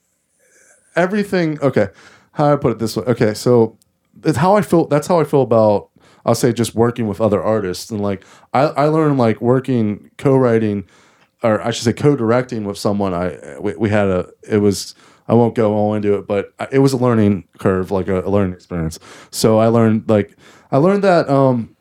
[0.96, 1.61] everything.
[1.61, 1.88] Okay,
[2.32, 3.04] how I put it this way?
[3.04, 3.78] Okay, so
[4.24, 4.87] it's how I feel.
[4.87, 5.90] That's how I feel about.
[6.24, 10.85] I'll say just working with other artists and like I, I learned like working co-writing
[11.44, 13.14] or I should say co-directing with someone.
[13.14, 14.96] I we, we had a it was
[15.28, 18.30] I won't go all into it, but it was a learning curve, like a, a
[18.30, 18.98] learning experience.
[19.30, 20.37] So I learned like
[20.72, 21.76] I learned that um,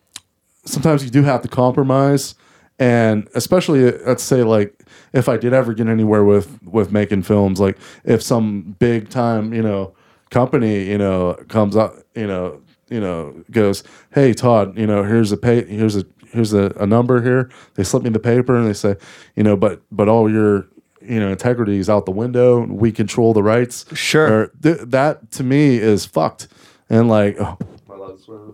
[0.66, 2.36] sometimes you do have to compromise,
[2.80, 4.84] and especially let's say like
[5.14, 9.54] if I did ever get anywhere with with making films, like if some big time
[9.54, 9.94] you know
[10.32, 13.84] company you know comes up you know you know goes
[14.14, 17.84] hey Todd you know here's a pay here's a here's a, a number here they
[17.84, 18.96] slip me the paper and they say
[19.36, 20.68] you know but but all your
[21.02, 24.28] you know integrity is out the window we control the rights Sure.
[24.28, 26.48] Or th- that to me is fucked
[26.90, 27.58] and like oh,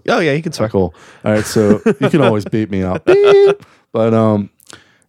[0.10, 0.69] oh yeah, you can swear.
[0.69, 0.93] Cool.
[1.25, 3.63] All right, so you can always beat me out, Beep.
[3.91, 4.49] But um,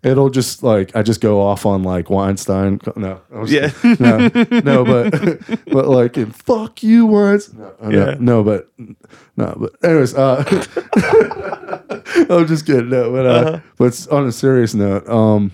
[0.03, 2.81] it'll just like I just go off on like Weinstein.
[2.97, 3.71] No, Yeah.
[4.01, 4.29] no,
[4.65, 7.61] no, but but like in fuck you Weinstein.
[7.61, 8.17] No, no, Yeah.
[8.19, 8.69] no, but
[9.37, 10.45] no, but anyways, uh,
[12.31, 12.89] I'm just kidding.
[12.91, 13.61] No, but uh, Uh-huh.
[13.79, 15.53] but on a serious note, um,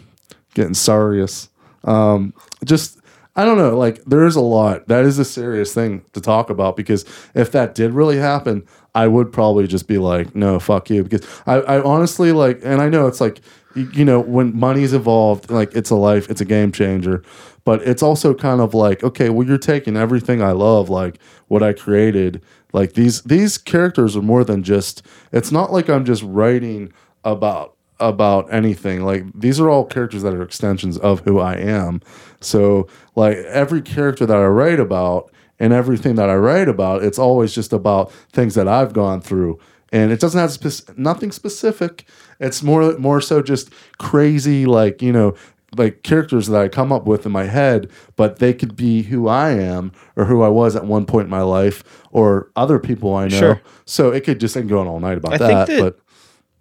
[0.54, 1.48] getting serious.
[1.84, 2.98] Um, just
[3.36, 3.76] I don't know.
[3.78, 4.88] Like there is a lot.
[4.88, 9.06] That is a serious thing to talk about because if that did really happen, I
[9.06, 11.04] would probably just be like, no, fuck you.
[11.04, 13.40] Because I, I honestly like, and I know it's like,
[13.74, 17.22] you, know, when money's involved, like it's a life, it's a game changer.
[17.64, 21.62] But it's also kind of like, okay, well, you're taking everything I love, like what
[21.62, 22.42] I created.
[22.72, 25.02] Like these these characters are more than just.
[25.32, 26.92] It's not like I'm just writing
[27.24, 29.04] about about anything.
[29.04, 32.00] Like these are all characters that are extensions of who I am.
[32.40, 37.18] So like every character that I write about and everything that I write about, it's
[37.18, 39.58] always just about things that I've gone through.
[39.90, 42.06] And it doesn't have spec- nothing specific.
[42.40, 45.34] It's more more so just crazy like, you know,
[45.76, 49.28] like characters that I come up with in my head, but they could be who
[49.28, 53.14] I am or who I was at one point in my life or other people
[53.14, 53.38] I know.
[53.38, 53.62] Sure.
[53.86, 55.98] So it could just I can go on all night about I that, that- but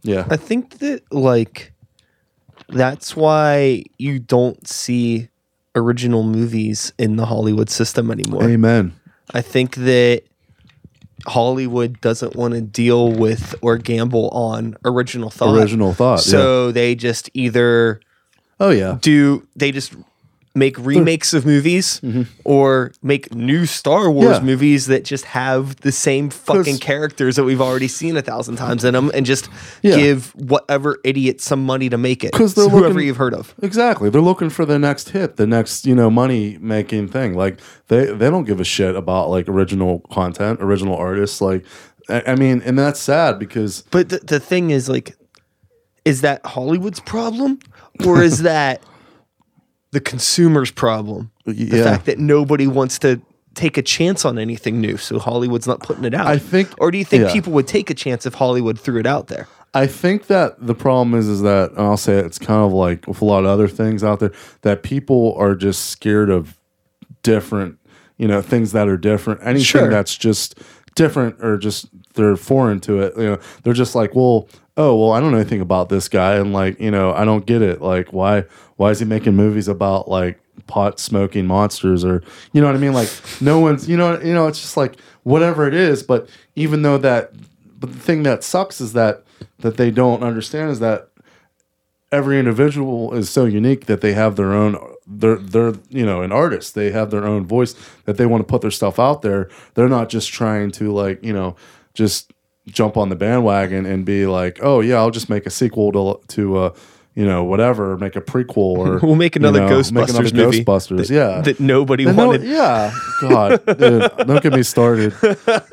[0.03, 0.25] yeah.
[0.29, 1.73] I think that like
[2.69, 5.29] that's why you don't see
[5.77, 8.43] original movies in the Hollywood system anymore.
[8.43, 8.93] Amen.
[9.33, 10.23] I think that
[11.25, 15.55] Hollywood doesn't want to deal with or gamble on original thought.
[15.57, 17.99] Original thought, So they just either
[18.59, 18.97] Oh yeah.
[19.01, 19.93] do they just
[20.57, 22.01] make remakes of movies
[22.43, 24.45] or make new Star Wars Mm-hmm.
[24.47, 24.51] Yeah.
[24.53, 28.83] movies that just have the same fucking characters that we've already seen a thousand times
[28.83, 29.49] in them and just
[29.83, 29.95] Yeah.
[29.95, 32.31] give whatever idiot some money to make it.
[32.33, 33.53] 'Cause they're So whoever looking- you've heard of.
[33.61, 34.09] Exactly.
[34.09, 37.35] They're looking for the next hit, the next, you know, money making thing.
[37.35, 41.39] Like they they don't give a shit about like original content, original artists.
[41.41, 41.63] Like
[42.09, 45.15] I, I mean, and that's sad because But the, the thing is like
[46.05, 47.59] is that Hollywood's problem
[48.05, 48.81] or is that
[49.91, 51.31] the consumer's problem?
[51.45, 53.21] The fact that nobody wants to
[53.55, 56.27] take a chance on anything new, so Hollywood's not putting it out.
[56.27, 57.33] I think- or do you think yeah.
[57.33, 59.47] people would take a chance if Hollywood threw it out there?
[59.73, 63.05] I think that the problem is is that and I'll say it's kind of like
[63.07, 66.57] with a lot of other things out there that people are just scared of
[67.21, 67.77] different,
[68.17, 69.41] you know, things that are different.
[69.43, 69.89] Anything Sure.
[69.89, 70.59] that's just
[70.97, 73.13] different or just they're foreign to it.
[73.15, 76.35] You know, they're just like, well, oh, well, I don't know anything about this guy,
[76.35, 77.81] and like, you know, I don't get it.
[77.81, 78.43] Like, why,
[78.75, 82.79] why is he making movies about like pot smoking monsters or you know what I
[82.79, 82.93] mean?
[82.93, 86.03] Like, no one's, you know, you know, it's just like whatever it is.
[86.03, 87.31] But even though that,
[87.79, 89.23] but the thing that sucks is that
[89.59, 91.09] that they don't understand is that
[92.11, 94.77] every individual is so unique that they have their own
[95.07, 97.73] they're they're you know an artist they have their own voice
[98.05, 101.23] that they want to put their stuff out there they're not just trying to like
[101.23, 101.55] you know
[101.93, 102.33] just
[102.67, 106.19] jump on the bandwagon and be like oh yeah i'll just make a sequel to
[106.27, 106.73] to uh
[107.15, 110.33] you know whatever make a prequel or We'll make another you know, Ghostbusters make another
[110.45, 112.43] movie ghostbusters that- yeah that nobody and no- wanted.
[112.43, 112.91] yeah,
[113.21, 115.13] God, dude, don't get me started.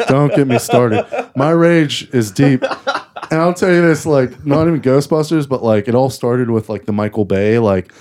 [0.08, 1.04] Don't get me started.
[1.36, 5.86] My rage is deep, and I'll tell you this: like, not even Ghostbusters, but like,
[5.86, 7.58] it all started with like the Michael Bay.
[7.58, 7.92] Like,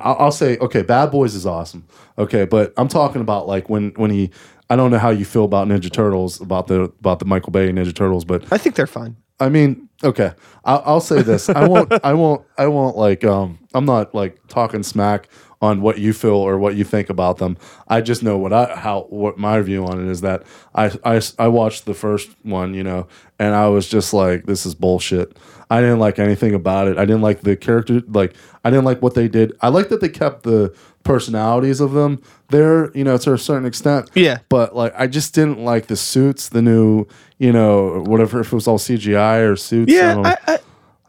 [0.00, 1.86] I'll, I'll say, okay, Bad Boys is awesome.
[2.18, 4.30] Okay, but I'm talking about like when when he.
[4.70, 7.70] I don't know how you feel about Ninja Turtles, about the about the Michael Bay
[7.70, 9.16] Ninja Turtles, but I think they're fine.
[9.38, 10.32] I mean, okay.
[10.64, 11.48] I'll, I'll say this.
[11.48, 11.92] I won't.
[12.04, 12.46] I won't.
[12.56, 13.24] I won't like.
[13.24, 13.58] Um.
[13.74, 15.28] I'm not like talking smack
[15.62, 17.56] on what you feel or what you think about them.
[17.88, 20.42] I just know what I how what my view on it is that
[20.74, 23.06] I I I watched the first one, you know,
[23.38, 25.36] and I was just like, this is bullshit.
[25.70, 26.98] I didn't like anything about it.
[26.98, 28.02] I didn't like the character.
[28.08, 29.52] Like I didn't like what they did.
[29.62, 33.66] I like that they kept the personalities of them there, you know, to a certain
[33.66, 34.10] extent.
[34.14, 34.38] Yeah.
[34.48, 37.06] But like, I just didn't like the suits, the new,
[37.38, 39.92] you know, whatever if it was all CGI or suits.
[39.92, 40.58] Yeah, don't- I, I,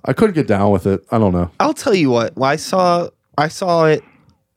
[0.05, 1.03] I couldn't get down with it.
[1.11, 1.49] I don't know.
[1.59, 2.33] I'll tell you what.
[2.41, 4.03] I saw I saw it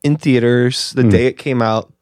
[0.07, 1.93] in theaters the day it came out,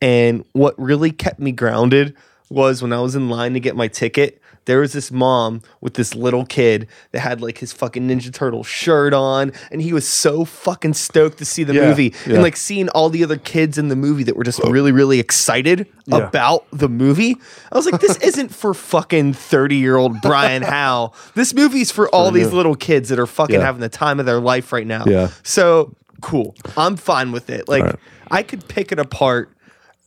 [0.00, 2.14] and what really kept me grounded
[2.50, 4.40] was when I was in line to get my ticket.
[4.64, 8.62] There was this mom with this little kid that had like his fucking Ninja Turtle
[8.62, 12.34] shirt on, and he was so fucking stoked to see the Yeah, movie, yeah.
[12.34, 15.20] and like seeing all the other kids in the movie that were just really, really
[15.20, 16.18] excited Yeah.
[16.18, 17.36] about the movie.
[17.72, 21.12] I was like, this isn't for fucking thirty year old Brian Howe.
[21.34, 24.40] This movie's for all these little kids that are fucking having the time of their
[24.40, 25.04] life right now.
[25.06, 25.28] Yeah.
[25.44, 26.54] So cool.
[26.76, 27.68] I'm fine with it.
[27.68, 27.96] Like Right.
[28.30, 29.50] I could pick it apart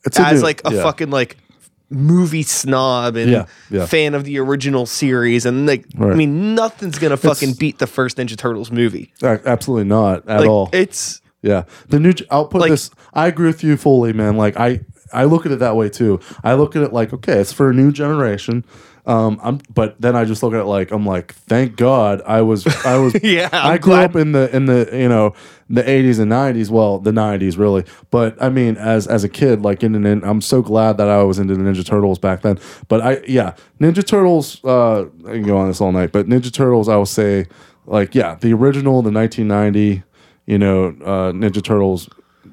[0.05, 0.83] It's a as new- like a yeah.
[0.83, 1.37] fucking like
[1.89, 3.85] movie snob and Yeah, yeah.
[3.85, 6.15] fan of the original series and like I Right.
[6.17, 9.11] mean nothing's gonna fucking beat the first Ninja Turtles movie.
[9.21, 10.69] Absolutely not at Like all.
[10.71, 12.13] it's Yeah, the new.
[12.29, 12.91] I'll put Like- this.
[13.13, 14.37] I agree with you fully, man.
[14.37, 16.19] Like I, I look at it that way too.
[16.43, 18.63] I look at it like, okay, it's for a new generation.
[19.05, 22.41] Um, I'm, but then I just look at it like I'm like, thank God I
[22.41, 25.33] was, I was, Yeah, I'm I grew glad- up in the in the you know
[25.69, 26.69] the 80s and 90s.
[26.69, 30.41] Well, the 90s really, but I mean, as as a kid, like in, in I'm
[30.41, 32.59] so glad that I was into the Ninja Turtles back then.
[32.89, 34.63] But I, yeah, Ninja Turtles.
[34.63, 37.47] Uh, I can go on this all night, but Ninja Turtles, I will say,
[37.85, 40.03] like, yeah, the original, the 1990
[40.47, 42.09] you know, uh, Ninja Turtles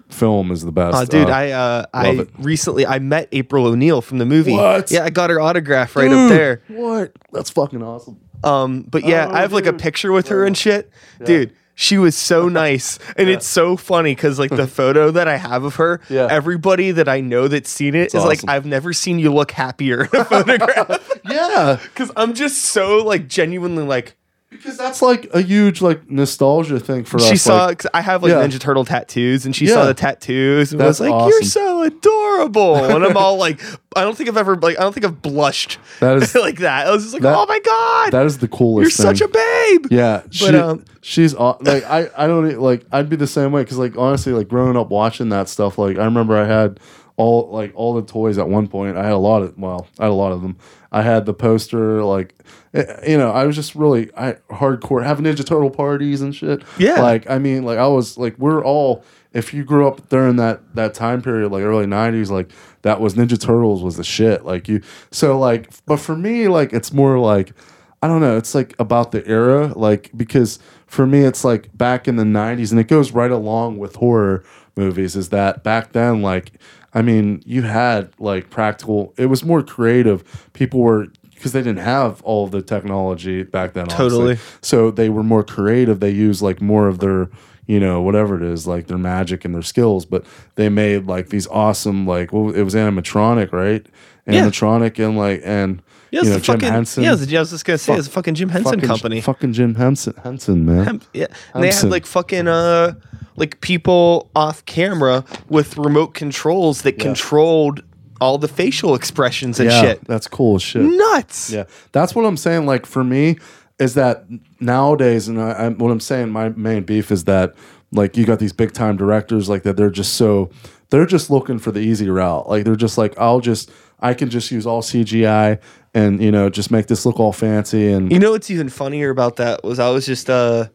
[0.08, 0.96] film is the best.
[0.96, 2.28] Oh, dude, Uh, I uh, I it.
[2.38, 4.52] recently I met April O'Neil from the movie.
[4.54, 4.90] What?
[4.90, 6.62] Yeah, I got her autograph right dude, up there.
[6.68, 7.12] What?
[7.32, 8.18] That's fucking awesome.
[8.44, 10.90] Um, but yeah, Oh, I have like a picture with her and shit,
[11.24, 11.52] dude.
[11.74, 15.62] She was so nice, and it's so funny because like the photo that I have
[15.62, 16.26] of her, Yeah.
[16.28, 18.48] everybody that I know that's seen it is like, awesome.
[18.50, 21.04] I've never seen you look happier in a photograph.
[21.28, 24.16] Yeah, Because I'm just so like genuinely like
[24.50, 27.42] because that's like a huge like nostalgia thing for she us.
[27.42, 27.66] saw.
[27.66, 28.46] like, I have like Yeah.
[28.46, 29.74] Ninja Turtle tattoos, and she Yeah.
[29.74, 33.60] saw the tattoos and was That's like, "You're so adorable," and I'm all like,
[33.94, 36.86] I don't think I've ever like I don't think I've blushed That is- like that.
[36.86, 38.84] I was just like, that- "Oh my god, that is the coolest.
[38.98, 43.16] you're such a babe." Yeah, she, um, she's like I I don't like I'd be
[43.16, 46.36] the same way because like honestly like growing up watching that stuff like I remember
[46.36, 46.80] I had
[47.18, 50.04] all like all the toys at one point I had a lot of well I
[50.04, 50.56] had a lot of them
[50.90, 52.34] I had the poster like
[52.72, 56.62] eh, you know I was just really I hardcore having Ninja Turtle parties and shit
[56.78, 57.00] Yeah.
[57.02, 59.04] like I mean like I was like we're all
[59.34, 62.50] if you grew up during that that time period like early 90s like
[62.82, 66.72] that was Ninja Turtles was the shit like you so like but for me like
[66.72, 67.52] it's more like
[68.00, 68.36] I don't know.
[68.36, 72.70] It's like about the era, like because for me, it's like back in the '90s,
[72.70, 74.44] and it goes right along with horror
[74.76, 75.16] movies.
[75.16, 76.52] Is that back then, like,
[76.94, 79.12] I mean, you had like practical.
[79.16, 80.24] It was more creative.
[80.52, 83.84] People were because they didn't have all the technology back then.
[83.84, 84.08] obviously.
[84.08, 84.38] Totally.
[84.60, 86.00] So they were more creative.
[86.00, 87.28] They used like more of their
[87.66, 90.24] you know whatever it is like their magic and their skills but
[90.54, 93.84] they made like these awesome like well it was animatronic right
[94.26, 94.46] Yeah.
[94.46, 97.50] animatronic and like and Yeah, you know Jim fucking, Henson Yeah, I was I was
[97.50, 99.20] just gonna say it's a fucking Jim Henson fucking, company.
[99.20, 100.84] Fucking Jim Henson, Henson man.
[100.86, 102.94] Hem- yeah, and they had like fucking uh
[103.38, 107.82] like people off camera with remote controls that controlled
[108.20, 110.04] all the facial expressions and yeah, shit.
[110.04, 110.82] that's cool as shit.
[110.82, 111.50] Nuts.
[111.50, 112.66] Yeah, that's what I'm saying.
[112.66, 113.38] Like for me,
[113.78, 114.24] is that
[114.60, 117.54] nowadays, and I, I, what I'm saying, my main beef is that
[117.92, 119.76] like you got these big time directors like that.
[119.76, 120.50] They're just so
[120.90, 122.48] they're just looking for the easy route.
[122.48, 123.70] Like they're just like, I'll just
[124.00, 125.60] I can just use all CGI
[125.94, 129.10] and you know just make this look all fancy and You know what's even funnier
[129.10, 130.68] about that was I was just uh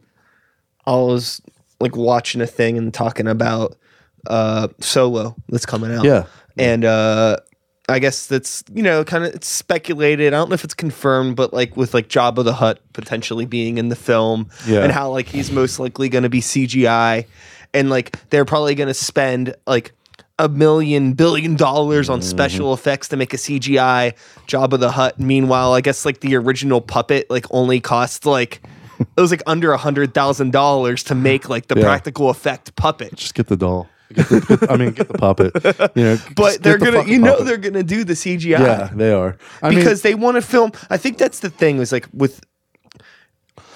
[0.86, 1.40] I was
[1.84, 3.76] like watching a thing and talking about
[4.26, 6.04] uh Solo that's coming out.
[6.04, 6.24] Yeah.
[6.58, 7.36] And uh
[7.88, 10.28] I guess that's you know kind of it's speculated.
[10.32, 13.76] I don't know if it's confirmed, but like with like Jabba the Hutt potentially being
[13.78, 14.82] in the film, Yeah.
[14.82, 17.26] and how like he's most likely going to be CGI,
[17.74, 19.92] and like they're probably going to spend like
[20.38, 24.14] a million billion dollars on special effects to make a CGI
[24.48, 25.20] Jabba the Hutt.
[25.20, 28.62] Meanwhile, I guess like the original puppet like only cost like
[29.16, 31.84] it was like under a hundred thousand dollars to make like the Yeah.
[31.84, 33.14] practical effect puppet.
[33.16, 33.88] just get the doll.
[34.12, 35.52] Get the, get- I mean, get the puppet.
[35.96, 37.46] You know, But they're gonna, fucking you know, puppet.
[37.46, 38.58] they're gonna do the CGI.
[38.60, 39.36] yeah, they are.
[39.62, 40.72] I because they want to film.
[40.90, 41.78] I think that's the thing.
[41.78, 42.40] Is like with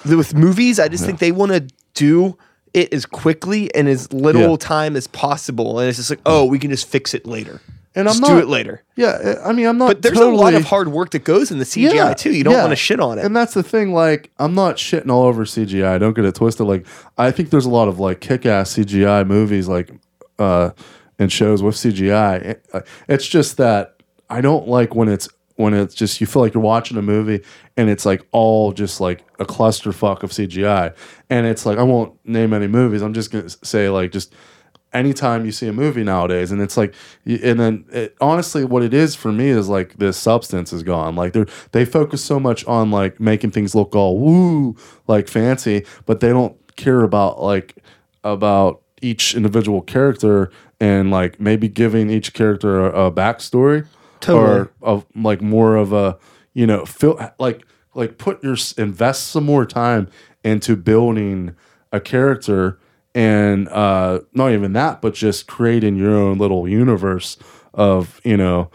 [0.05, 2.37] with movies, I just think they want to do
[2.73, 4.57] it as quickly and as little Yeah.
[4.57, 7.59] time as possible, and it's just like, oh, we can just fix it later.
[7.95, 8.83] And I'm just not- do it later.
[8.95, 9.87] yeah, I mean, I'm not.
[9.87, 12.31] But there's a lot of hard work that goes in the CGI Yeah, too.
[12.31, 12.61] You don't yeah.
[12.61, 13.25] want to shit on it.
[13.25, 13.93] And that's the thing.
[13.93, 15.99] Like, I'm not shitting all over CGI.
[15.99, 16.67] Don't get it twisted.
[16.67, 16.85] Like,
[17.17, 19.91] I think there's a lot of like kick-ass CGI movies, like,
[20.37, 20.69] uh,
[21.17, 22.57] and shows with CGI.
[22.73, 23.95] Uh, It's just that
[24.29, 27.43] I don't like when it's when it's just you feel like you're watching a movie
[27.75, 30.93] and it's like all just like a clusterfuck of CGI.
[31.29, 33.01] And it's like I won't name any movies.
[33.01, 34.33] I'm just gonna say like just
[34.93, 36.93] anytime you see a movie nowadays and it's like
[37.25, 41.15] and then it, honestly what it is for me is like this substance is gone
[41.15, 44.75] like they they focus so much on like making things look all woo
[45.07, 47.77] like fancy but they don't care about like
[48.23, 53.85] about each individual character and like maybe giving each character a, a backstory
[54.21, 54.61] Totally.
[54.61, 56.17] or of like more of a
[56.53, 60.09] you know feel like like put your invest some more time
[60.43, 61.55] into building
[61.91, 62.79] a character
[63.15, 67.37] and uh not even that but just creating your own little universe
[67.73, 68.69] of you know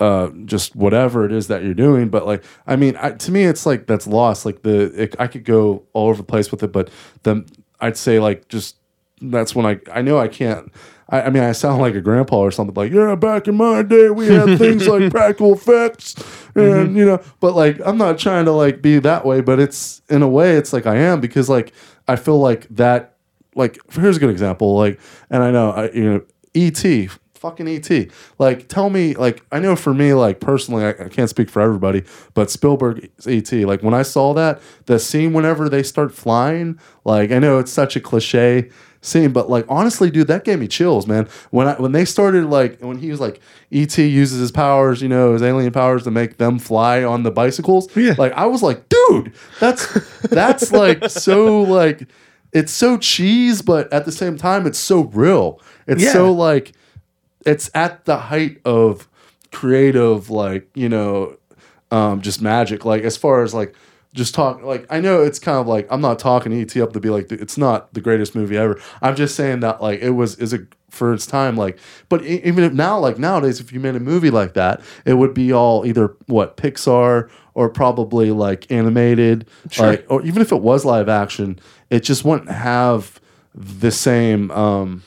[0.00, 2.08] uh just whatever it is that you're doing.
[2.08, 4.44] But like i mean I, to me it's like that's lost.
[4.44, 6.90] Like the it, i could go all over the place with it but
[7.22, 7.46] then
[7.80, 8.76] i'd say like just
[9.22, 10.70] that's when i i know i can't
[11.08, 13.82] I, I mean, I sound like a grandpa or something like, yeah, back in my
[13.82, 16.16] day, we had things like practical effects,
[16.54, 20.02] and you know, but like, I'm not trying to like be that way, but it's
[20.08, 21.72] in a way, it's like I am because like
[22.08, 23.15] I feel like that,
[23.56, 26.22] like here's a good example, like, and I know, I you know,
[26.54, 31.08] ET, fucking ET, like, tell me, like, I know for me, like personally, I, I
[31.08, 35.68] can't speak for everybody, but Spielberg ET, like when I saw that, the scene whenever
[35.68, 38.70] they start flying, like, I know it's such a cliche
[39.06, 41.28] scene, but like honestly, dude, that gave me chills, man.
[41.50, 43.40] When I when they started like when he was like
[43.72, 47.30] ET uses his powers, you know, his alien powers to make them fly on the
[47.30, 47.94] bicycles.
[47.96, 48.14] Yeah.
[48.18, 49.86] Like I was like, dude, that's
[50.22, 52.08] that's like so like
[52.52, 55.60] it's so cheese, but at the same time, it's so real.
[55.86, 56.12] It's Yeah.
[56.12, 56.72] so like
[57.44, 59.08] it's at the height of
[59.52, 61.36] creative, like you know,
[61.90, 62.84] um, just magic.
[62.84, 63.74] Like as far as like
[64.14, 67.00] just talk, like I know it's kind of like I'm not talking ET up to
[67.00, 68.80] be like it's not the greatest movie ever.
[69.02, 71.78] I'm just saying that like it was is a for its time like
[72.08, 75.34] but even if now like nowadays if you made a movie like that it would
[75.34, 80.84] be all either what pixar or probably like animated like or even if it was
[80.84, 81.58] live action
[81.90, 83.18] it just wouldn't have
[83.54, 85.02] the same um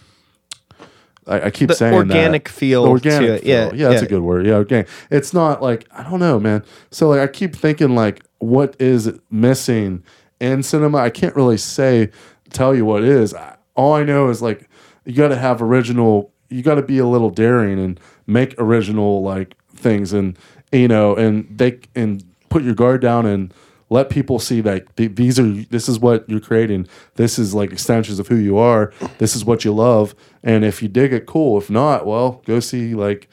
[1.27, 2.49] I, I keep The saying organic that.
[2.51, 3.41] feel The organic to it.
[3.43, 3.49] feel.
[3.49, 4.07] Yeah, yeah, that's yeah.
[4.07, 4.47] a good word.
[4.47, 4.87] Yeah, organic.
[5.11, 6.63] It's not like I don't know, man.
[6.91, 10.03] So like I keep thinking like, what is missing
[10.39, 10.97] in cinema?
[10.97, 12.09] I can't really say
[12.51, 13.33] tell you what is.
[13.35, 14.67] I- All I know is like
[15.05, 16.31] you got to have original.
[16.49, 20.35] You got to be a little daring and make original like things, and
[20.71, 23.53] you know, and they and put your guard down and
[23.89, 26.87] let people see that these are this is what you're creating.
[27.15, 28.93] This is like extensions of who you are.
[29.17, 31.57] This is what you love, and if you dig it, cool.
[31.57, 33.27] If not, well, go see like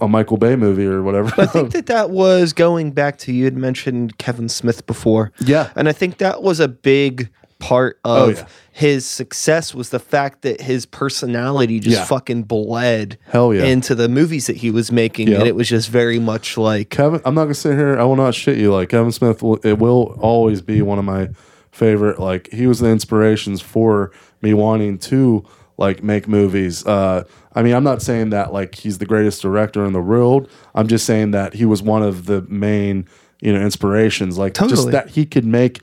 [0.00, 1.32] a Michael Bay movie or whatever.
[1.40, 5.32] I think that that was going back to you had mentioned Kevin Smith before.
[5.40, 5.70] Yeah.
[5.74, 8.46] And I think that was a big part of Oh, yeah.
[8.72, 12.04] his success was the fact that his personality just Yeah.
[12.04, 13.64] fucking bled Hell yeah.
[13.64, 15.38] into the movies that he was making Yep.
[15.38, 17.98] and it was just very much like Kevin, I'm not gonna sit here.
[17.98, 18.72] I will not shit you.
[18.74, 21.30] Like Kevin Smith, will, it will always be one of my
[21.72, 22.18] favorite.
[22.18, 24.12] Like he was the inspirations for
[24.42, 25.42] me wanting to
[25.78, 26.84] like make movies.
[26.86, 27.24] Uh,
[27.54, 30.48] I mean, I'm not saying that like he's the greatest director in the world.
[30.74, 33.06] I'm just saying that he was one of the main,
[33.40, 34.36] you know, inspirations.
[34.38, 34.92] Like just Totally.
[34.92, 35.80] that he could make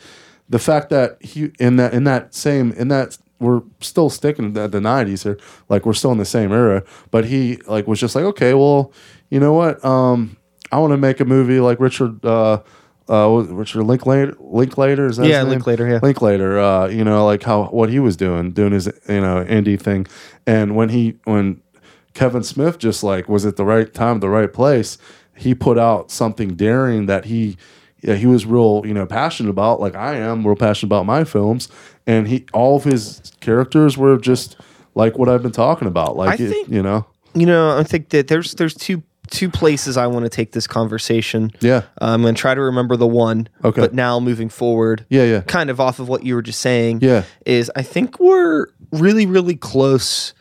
[0.50, 4.68] the fact that he in that in that same in that we're still sticking to
[4.68, 5.38] the 90s here
[5.68, 8.91] like we're still in the same era but he like was just like okay well
[9.30, 10.38] you know what um
[10.72, 12.62] i want to make a movie like richard uh
[13.10, 14.36] uh, Richard Linklater.
[14.39, 15.28] Linklater is that?
[15.28, 15.44] Yeah?
[15.44, 16.00] Linklater, yeah.
[16.02, 16.60] Linklater.
[16.60, 20.08] Uh, you know, like how what he was doing, doing his you know indie thing,
[20.48, 21.62] and when he when
[22.14, 24.98] Kevin Smith just like was at the right time, the right place,
[25.36, 27.58] he put out something daring that he.
[28.04, 31.24] Yeah, he was real, you know, passionate about, like I am, real passionate about my
[31.24, 31.70] films,
[32.06, 34.58] and he, all of his characters were just
[34.95, 37.84] like what I've been talking about, like I it- think- you know, You know, I
[37.84, 39.01] think that there's there's two
[39.32, 41.51] two places I want to take this conversation.
[41.62, 41.84] Yeah.
[41.99, 43.47] I'm going to try to remember the one.
[43.64, 43.82] Okay.
[43.82, 45.41] But now moving forward, Yeah, yeah.
[45.41, 46.99] kind of off of what you were just saying.
[47.01, 47.24] Yeah.
[47.45, 50.34] Is I think we're really really close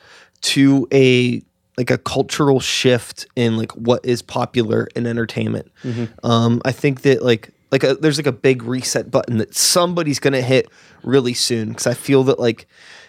[0.42, 1.40] to a
[1.83, 5.70] like a cultural shift in like what is popular in entertainment.
[5.83, 6.05] Mm-hmm.
[6.24, 10.18] Um, I think that like like a, there's like a big reset button that somebody's
[10.20, 10.68] gonna hit
[11.03, 12.66] really soon because I feel that like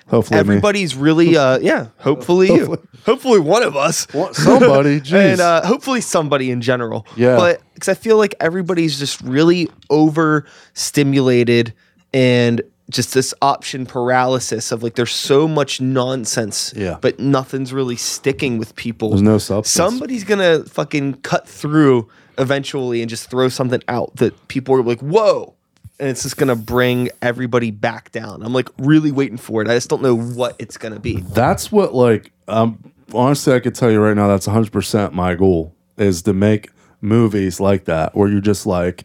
[0.07, 0.39] hopefully me.
[0.39, 6.51] everybody's really uh yeah hopefully you hopefully one of us somebody, and uh, hopefully somebody
[6.51, 7.37] in general Yeah.
[7.37, 11.73] but because i feel like everybody's just really overstimulated
[12.13, 16.97] and just this option paralysis of like there's so much nonsense Yeah.
[17.01, 19.09] but nothing's really sticking with people.
[19.11, 19.71] There's no substance.
[19.71, 24.99] somebody's gonna fucking cut through eventually and just throw something out that people are like
[25.01, 25.53] whoa.
[25.99, 28.43] And it's just gonna bring everybody back down.
[28.43, 29.69] I'm like really waiting for it.
[29.69, 31.21] I just don't know what it's gonna be.
[31.21, 35.73] That's what like um honestly i could tell you right now that's 100% my goal
[35.97, 36.69] is to make
[36.99, 39.03] movies like that where you're just like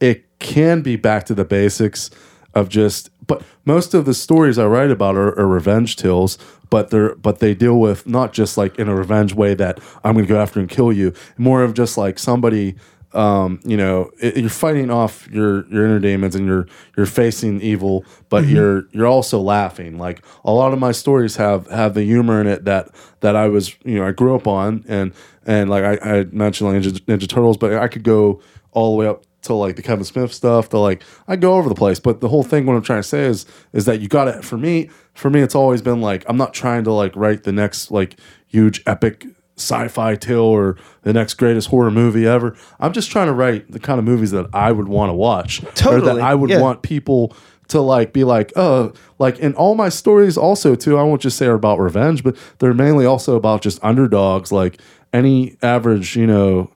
[0.00, 2.10] it can be back to the basics
[2.54, 6.36] of just but most of the stories i write about are, are revenge tales
[6.68, 10.14] but they're but they deal with not just like in a revenge way that i'm
[10.14, 12.76] gonna go after and kill you more of just like somebody
[13.12, 17.60] um, you know, it, you're fighting off your your inner demons and you're you're facing
[17.60, 19.98] evil, but you're you're also laughing.
[19.98, 22.88] Like a lot of my stories have have the humor in it that
[23.20, 25.12] that I was you know I grew up on and
[25.44, 28.40] and like I, I mentioned like Ninja, Ninja Turtles, but I could go
[28.72, 30.68] all the way up to like the Kevin Smith stuff.
[30.70, 33.08] To like I go over the place, but the whole thing what I'm trying to
[33.08, 36.24] say is is that you got to for me for me it's always been like
[36.28, 39.26] I'm not trying to like write the next like huge epic
[39.56, 42.56] sci-fi tale or the next greatest horror movie ever.
[42.78, 45.62] I'm just trying to write the kind of movies that I would want to watch.
[45.62, 46.60] Or Totally, that I would yeah.
[46.60, 47.34] want people
[47.68, 51.36] to like be like, oh, like in all my stories also too, I won't just
[51.36, 54.80] say are about revenge, but they're mainly also about just underdogs, like
[55.12, 56.70] any average, you know,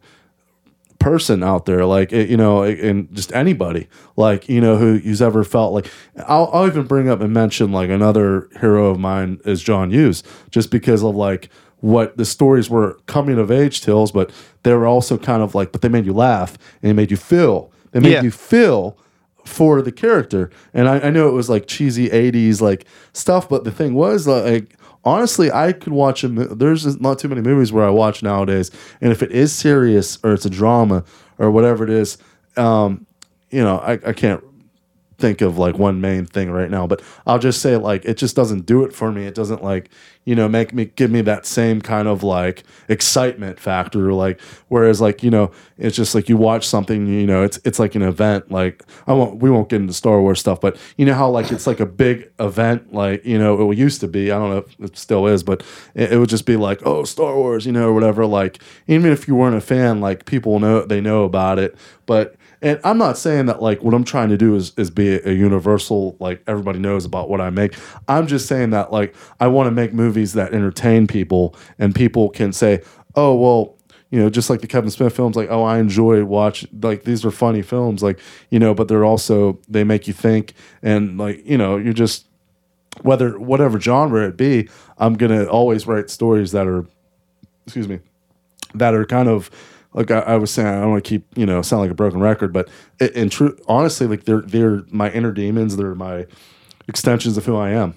[1.05, 3.87] person out there, like you know, and just anybody,
[4.17, 5.91] like you know, who who's ever felt like.
[6.27, 10.23] I'll, I'll even bring up and mention like another hero of mine is John Hughes,
[10.51, 11.49] just because of like
[11.81, 14.31] what the stories were coming of age tales, but
[14.63, 17.17] they were also kind of like, but they made you laugh and they made you
[17.19, 17.71] feel.
[17.93, 18.23] They made Yeah.
[18.23, 18.97] you feel
[19.45, 20.51] for the character.
[20.73, 24.27] And I, I know it was like cheesy 80s like stuff, but the thing was
[24.27, 24.75] like
[25.05, 28.71] honestly, I could watch a there's not too many movies where I watch nowadays.
[29.01, 31.05] And if it is serious or it's a drama
[31.39, 32.19] or whatever it is,
[32.57, 33.07] um,
[33.51, 34.43] you know, I, I can't
[35.19, 38.35] think of like one main thing right now, but I'll just say like it just
[38.35, 39.27] doesn't do it for me.
[39.27, 39.91] It doesn't like,
[40.25, 44.13] you know, make me give me that same kind of like excitement factor.
[44.13, 47.79] Like whereas like, you know, it's just like you watch something, you know, it's it's
[47.79, 48.51] like an event.
[48.51, 51.53] Like I won't we won't get into Star Wars stuff, but you know how like
[51.53, 54.33] it's like a big event, like, you know, it used to be.
[54.33, 55.63] I don't know if it still is, but
[55.95, 58.27] it, it would just be like, oh, Star Wars, you know, or whatever.
[58.27, 61.77] Like even if you weren't a fan, like people know they know about it.
[62.07, 65.21] But and I'm not saying that like what I'm trying to do is is be
[65.21, 67.75] a universal like everybody knows about what I make.
[68.09, 72.31] I'm just saying that like I want to make movies that entertain people and people
[72.31, 72.83] can say,
[73.15, 73.77] "Oh, well,
[74.11, 77.23] you know, just like the Kevin Smith films like, "Oh, I enjoy watch like these
[77.25, 81.47] are funny films." Like, you know, but they're also they make you think and like,
[81.47, 82.27] you know, you're just
[83.03, 86.87] whether whatever genre it be, I'm to always write stories that are
[87.67, 88.01] excuse me,
[88.75, 89.51] that are kind of
[89.95, 90.69] like I, I was saying.
[90.69, 92.69] I don't want to keep you know sound like a broken record, but
[93.01, 95.77] in true, honestly, like they're they're my inner demons.
[95.77, 96.27] They're my
[96.89, 97.95] extensions of who I am,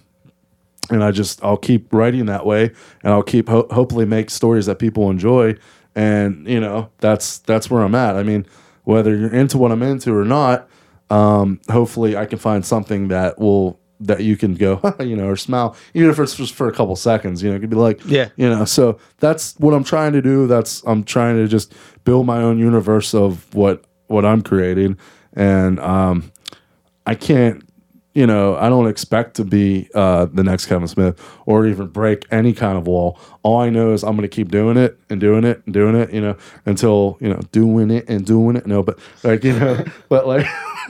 [0.90, 2.72] and I just I'll keep writing that way,
[3.04, 5.56] and I'll keep ho- hopefully make stories that people enjoy,
[5.96, 8.16] and you know that's that's where I'm at.
[8.16, 8.46] I mean,
[8.84, 10.70] whether you're into what I'm into or not,
[11.10, 15.36] um, hopefully I can find something that will that you can go, you know, or
[15.36, 17.42] smile, even if it's just for a couple seconds.
[17.42, 18.30] You know, it could be like, Yeah.
[18.36, 18.66] you know.
[18.66, 20.48] So that's what I'm trying to do.
[20.48, 21.74] That's I'm trying to just
[22.04, 24.98] build my own universe of what what I'm creating,
[25.34, 26.32] and um,
[27.06, 27.64] I can't.
[28.14, 32.26] You know, I don't expect to be uh, the next Kevin Smith or even break
[32.32, 33.20] any kind of wall.
[33.44, 35.96] All I know is I'm going to keep doing it and doing it and doing
[35.96, 36.36] it, you know,
[36.66, 38.66] until, you know, doing it and doing it.
[38.66, 40.48] No, but like, you know, but like,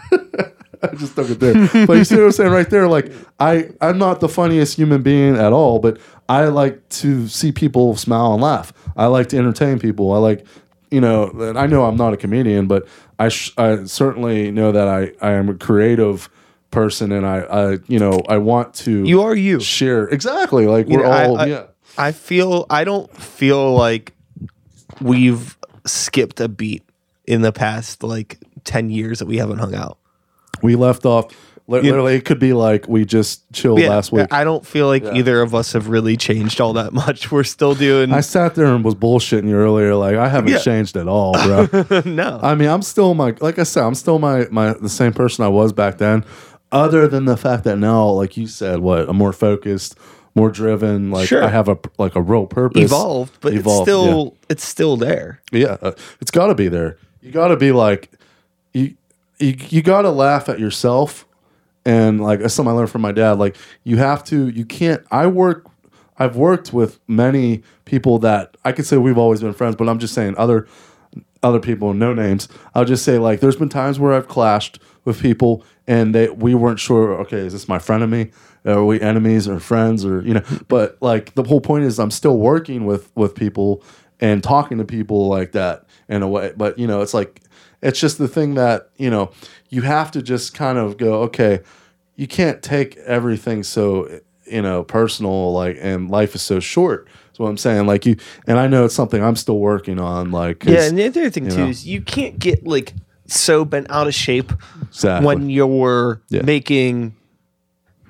[0.83, 1.53] I just stuck it there.
[1.87, 2.87] But you see what I'm saying right there?
[2.87, 5.99] Like, I, I'm not the funniest human being at all, but
[6.29, 8.73] I like to see people smile and laugh.
[8.95, 10.11] I like to entertain people.
[10.13, 10.45] I like
[10.89, 12.87] you know, and I know I'm not a comedian, but
[13.19, 16.29] I, sh- I certainly know that I, I am a creative
[16.71, 19.59] person and I, I, you know, I want to You are you.
[19.59, 21.65] share exactly like You we're know, I- all, I- yeah.
[21.97, 24.13] I feel I don't feel like
[25.01, 26.83] we've skipped a beat
[27.25, 29.97] in the past like 10 years that we haven't hung out.
[30.61, 31.25] We left off,
[31.67, 34.27] literally, it could be like we just chilled last week.
[34.31, 37.31] I don't feel like either of us have really changed all that much.
[37.31, 39.95] We're still doing I sat there and was bullshitting you earlier.
[39.95, 40.59] Like I haven't Yeah.
[40.59, 42.01] changed at all, bro.
[42.05, 42.39] no.
[42.41, 45.43] I mean, I'm still my like I said, I'm still my my the same person
[45.45, 46.23] I was back then.
[46.71, 49.97] Other than the fact that now, like you said, what I'm more focused,
[50.35, 51.11] more driven.
[51.11, 51.43] Like Sure.
[51.43, 52.83] I have a like a real purpose.
[52.83, 55.41] evolved, but Evolved, it's still it's still there.
[55.51, 56.97] yeah, yeah uh, it's got to be there.
[57.21, 58.11] You got to be like
[59.39, 61.25] you you got to laugh at yourself.
[61.85, 63.39] And like that's something I learned from my dad.
[63.39, 65.05] Like you have to, you can't.
[65.11, 65.65] I work.
[66.19, 69.99] I've worked with many people that I could say we've always been friends, but I'm
[69.99, 70.67] just saying other
[71.43, 72.49] other people, no names.
[72.75, 76.55] I'll just say like there's been times where I've clashed with people and they we
[76.55, 77.13] weren't sure.
[77.21, 78.31] Okay, is this my friend of me?
[78.65, 80.43] Are we enemies or friends or you know?
[80.67, 83.83] But like the whole point is I'm still working with with people
[84.19, 86.53] and talking to people like that in a way.
[86.57, 87.41] But you know, it's like
[87.81, 89.31] it's just the thing that you know
[89.69, 91.61] you have to just kind of go okay.
[92.15, 97.07] You can't take everything so you know personal like and life is so short.
[97.27, 97.85] That's what I'm saying.
[97.85, 98.15] Like you
[98.47, 100.31] and I know it's something I'm still working on.
[100.31, 101.67] Like, Yeah, and the other thing too know.
[101.67, 102.93] is you can't get like
[103.27, 104.51] so bent out of shape
[104.89, 105.25] Exactly.
[105.25, 106.41] when you're Yeah.
[106.43, 107.15] making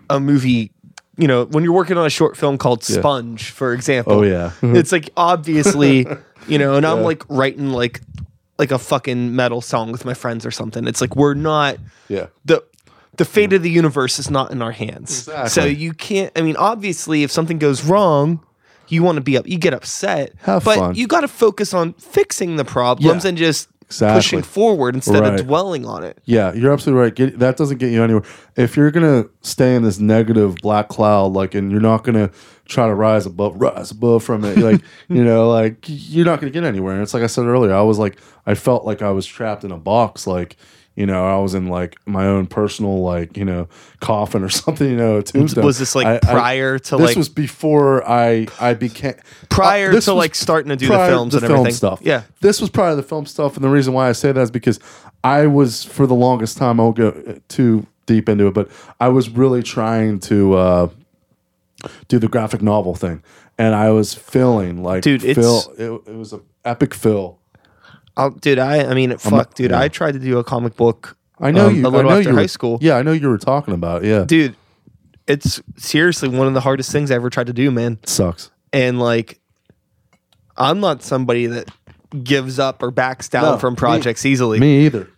[0.10, 0.72] a movie.
[1.20, 3.00] You know, when you're working on a short film called Yeah.
[3.00, 4.14] Sponge, for example.
[4.14, 4.52] Oh, yeah.
[4.62, 6.06] it's like obviously,
[6.48, 8.02] you know, and I'm like writing like
[8.60, 10.88] like a fucking metal song with my friends or something.
[10.88, 11.78] It's like we're not
[12.10, 12.28] yeah.
[12.46, 12.64] the
[13.18, 15.28] the fate of the universe is not in our hands.
[15.28, 15.50] Exactly.
[15.50, 16.32] So you can't.
[16.36, 18.44] I mean, obviously, if something goes wrong,
[18.90, 19.48] you want to be up.
[19.48, 20.96] You get upset, Have but fun.
[20.96, 23.30] you got to focus on fixing the problems Yeah.
[23.30, 24.18] and just Exactly.
[24.18, 25.40] pushing forward instead Right.
[25.40, 26.20] of dwelling on it.
[26.26, 27.16] Yeah, you're absolutely right.
[27.16, 28.24] Get, that doesn't get you anywhere.
[28.58, 32.30] If you're gonna stay in this negative black cloud, like, and you're not gonna
[32.66, 36.52] try to rise above, rise above from it, like, you know, like you're not gonna
[36.52, 36.94] get anywhere.
[36.96, 39.64] And it's like I said earlier, I was like, I felt like I was trapped
[39.64, 40.58] in a box, like.
[40.98, 43.68] You know, I was in like my own personal, like you know,
[44.02, 44.90] coffin or something.
[44.90, 45.64] You know, tombstone.
[45.64, 49.14] Was this, like, I- I- prior to, This like- was before I I became
[49.50, 51.76] Prior uh, to, like, starting to do the films to and film everything.
[51.76, 52.00] stuff.
[52.02, 52.24] Yeah.
[52.42, 54.50] this was prior to the film stuff, and the reason why I say that is
[54.52, 54.80] because
[55.24, 56.80] I was for the longest time.
[56.80, 58.68] I won't go too deep into it, but
[59.00, 60.90] I was really trying to uh,
[62.08, 63.22] do the graphic novel thing,
[63.60, 67.38] and I was feeling like, Dude, it's- it, it was an epic fill.
[68.18, 69.80] I'll, dude, I I mean, fuck, not- dude, yeah.
[69.80, 71.16] I tried to do a comic book.
[71.40, 71.82] I know um, you.
[71.86, 72.80] a little I know after you were- high school.
[72.82, 74.04] Yeah, I know you were talking about.
[74.04, 74.56] it, Yeah, dude.
[75.28, 78.00] It's seriously one of the hardest things I ever tried to do, man.
[78.02, 78.50] it sucks.
[78.74, 79.40] And like,
[80.58, 81.70] I'm not somebody that
[82.24, 84.60] gives up or backs down No, from me- projects easily.
[84.60, 85.10] Me either.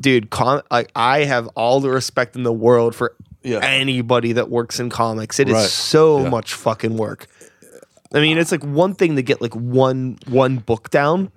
[0.00, 3.58] dude com- like i have all the respect in the world for Yeah.
[3.64, 5.66] anybody that works in comics It is Right.
[5.68, 6.28] so Yeah.
[6.30, 7.26] much fucking work
[8.14, 11.30] i mean it's like one thing to get like one one book down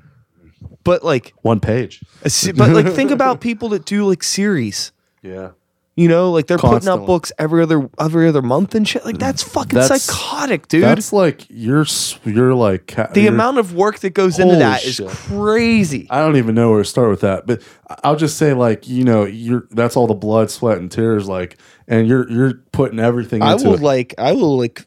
[0.83, 2.01] but like One page.
[2.55, 5.51] but like think about people that do like series Yeah.
[5.95, 7.03] you know like they're putting Constantly.
[7.03, 9.49] out books every other every other month and shit like that's mm.
[9.51, 11.85] fucking That's- psychotic dude That's like you're
[12.25, 15.09] you're like the you're- amount of work that goes into that is shit.
[15.09, 17.61] crazy I don't even know where to start with that, but
[18.03, 21.57] I'll just say like you know you're that's all the blood, sweat, and tears like,
[21.87, 23.81] and you're you're putting everything I into will it.
[23.81, 24.85] like I will like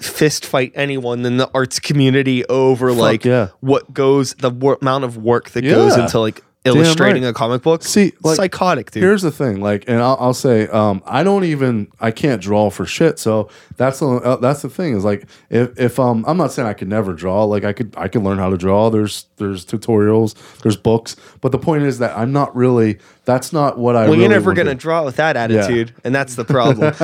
[0.00, 3.48] fist fight anyone in the arts community over like yeah.
[3.60, 7.30] what goes the wor- amount of work that goes into like illustrating right.
[7.30, 7.82] a comic book.
[7.82, 9.02] See, like, psychotic, dude.
[9.02, 12.70] Here's the thing, like, and I'll, I'll say, um, I don't even, I can't draw
[12.70, 13.18] for shit.
[13.18, 16.68] So that's the uh, that's the thing is like, if if um, I'm not saying
[16.68, 17.44] I could never draw.
[17.44, 18.90] Like, I could I could learn how to draw.
[18.90, 22.98] There's there's tutorials, there's books, but the point is that I'm not really.
[23.28, 24.04] That's not what I.
[24.04, 24.80] well, really you're never gonna do.
[24.80, 26.92] draw with that attitude, and that's the problem.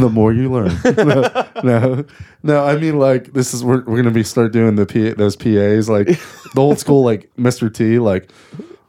[0.00, 0.74] the more you learn.
[0.96, 2.04] no, no,
[2.42, 5.36] no, I mean like this is we're, we're gonna be start doing the P, those
[5.36, 6.06] PAs like
[6.54, 7.70] the old school like Mr.
[7.70, 8.30] T like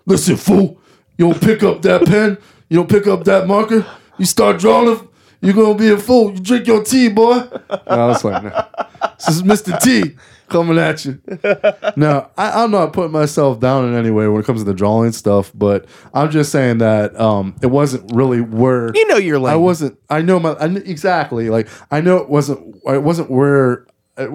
[0.06, 0.80] listen fool
[1.18, 2.38] you don't pick up that pen
[2.70, 3.86] you don't pick up that marker
[4.18, 5.10] you start drawing
[5.42, 8.66] you're gonna be a fool you drink your tea boy and I was like no.
[9.18, 9.78] this is Mr.
[9.82, 10.16] T
[10.52, 11.20] coming at you
[11.96, 14.74] no I, I'm not putting myself down in any way when it comes to the
[14.74, 19.40] drawing stuff but I'm just saying that um it wasn't really where you know your
[19.40, 19.54] lane.
[19.54, 19.98] I wasn't.
[20.10, 21.50] I know my I exactly.
[21.50, 22.76] Like I know it wasn't.
[22.86, 23.86] It wasn't where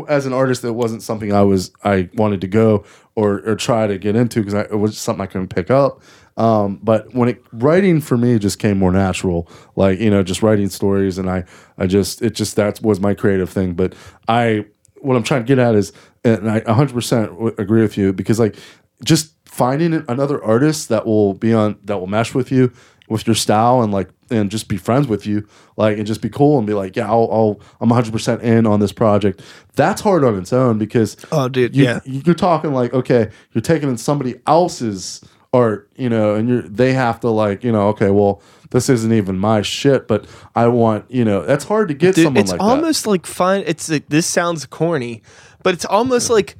[0.08, 1.70] as an artist it wasn't something I was.
[1.84, 5.26] I wanted to go or or try to get into because it was something I
[5.26, 6.02] couldn't pick up.
[6.36, 10.42] Um, but when it writing for me just came more natural, like you know, just
[10.42, 11.44] writing stories, and I
[11.78, 13.74] I just it just that was my creative thing.
[13.74, 13.94] But
[14.28, 14.66] I
[15.00, 15.92] what I'm trying to get at is,
[16.24, 18.56] and I 100 percent agree with you because like
[19.04, 22.72] just finding another artist that will be on that will mesh with you
[23.08, 26.28] with your style and like and just be friends with you like and just be
[26.28, 29.40] cool and be like yeah I'll, I'll I'm 100% in on this project
[29.74, 32.00] that's hard on its own because Oh, dude, you, yeah.
[32.04, 35.22] you're talking like okay you're taking in somebody else's
[35.52, 39.12] art you know and you're they have to like you know okay well this isn't
[39.12, 42.50] even my shit but I want you know that's hard to get Dude, someone it's
[42.50, 43.62] like that It's almost like fine.
[43.66, 45.22] it's like this sounds corny,
[45.62, 46.56] but it's almost like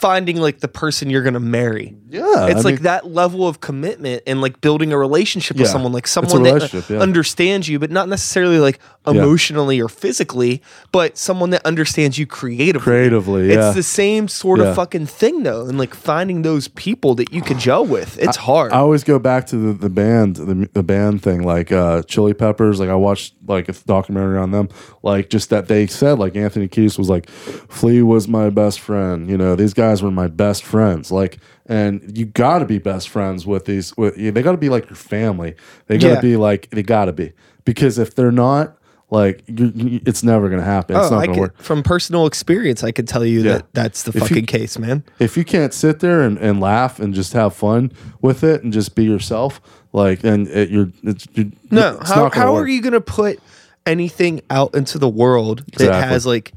[0.00, 1.94] finding like the person you're gonna marry.
[2.08, 5.68] Yeah, It's I like mean- that level of commitment and like building a relationship with
[5.68, 6.98] someone, like someone that uh, yeah.
[7.00, 12.82] understands you, but not necessarily like emotionally or physically, but someone that understands you creatively.
[12.84, 13.66] Creatively, yeah.
[13.68, 14.66] It's the same sort Yeah.
[14.68, 18.18] of fucking thing though, and like finding those people that you can gel with.
[18.18, 18.72] It's hard.
[18.72, 22.32] I always go back to the, the band, the, the band thing, like uh, Chili
[22.34, 22.80] Peppers.
[22.80, 24.68] Like I watched like a documentary on them,
[25.02, 29.28] like just that they said like Anthony Kiedis was like, Flea was my best friend.
[29.28, 31.10] You know, these guys were my best friends.
[31.10, 33.96] Like, and you got to be best friends with these.
[33.96, 35.54] With they got to be like your family.
[35.86, 36.20] They got to Yeah.
[36.20, 37.32] be like they got to be
[37.64, 38.76] because if they're not,
[39.12, 40.94] like you, you, it's never gonna happen.
[40.96, 41.58] It's Oh, not I gonna could, work.
[41.62, 43.52] from personal experience, I could tell you Yeah.
[43.54, 45.02] that that's the If you- fucking case, man.
[45.18, 47.90] if you can't sit there and, and laugh and just have fun
[48.22, 49.60] with it and just be yourself,
[49.92, 52.64] like, and it, you're, it's, you No, it's how, not how work.
[52.66, 53.40] are you to put
[53.84, 56.08] anything out into the world that Exactly.
[56.12, 56.52] has like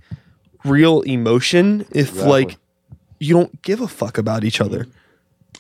[0.63, 2.57] real emotion if like
[3.24, 4.88] you don't give a fuck about each other?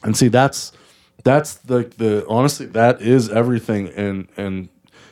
[0.03, 0.71] And see, that's
[1.23, 4.69] that's the the honestly, that is everything in in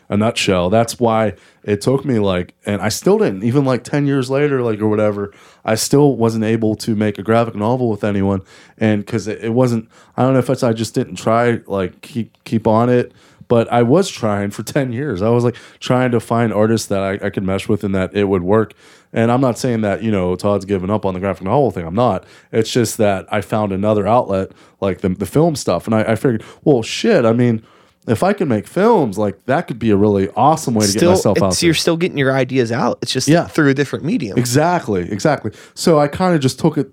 [0.09, 0.69] a nutshell.
[0.69, 4.61] That's why it took me like, and I still didn't even like ten years later,
[4.61, 5.33] like or whatever.
[5.63, 8.41] I still wasn't able to make a graphic novel with anyone,
[8.77, 9.89] and because it, it wasn't.
[10.17, 13.13] I don't know if it's I just didn't try like keep keep on it.
[13.51, 15.21] But I was trying for 10 years.
[15.21, 18.15] I was like trying to find artists that I, I could mesh with and that
[18.15, 18.73] it would work.
[19.11, 21.85] And I'm not saying that, you know, Todd's given up on the graphic novel thing.
[21.85, 22.23] I'm not.
[22.53, 25.85] It's just that I found another outlet like the, the film stuff.
[25.85, 27.61] And I, I figured, well, shit, I mean,
[28.07, 30.99] if I can make films, like that could be a really awesome way to get
[30.99, 31.67] Still, myself out there.
[31.67, 32.99] you're still getting your ideas out.
[33.01, 33.47] It's just Yeah.
[33.47, 34.37] through a different medium.
[34.37, 35.51] Exactly, exactly.
[35.73, 36.89] So I kind of just took it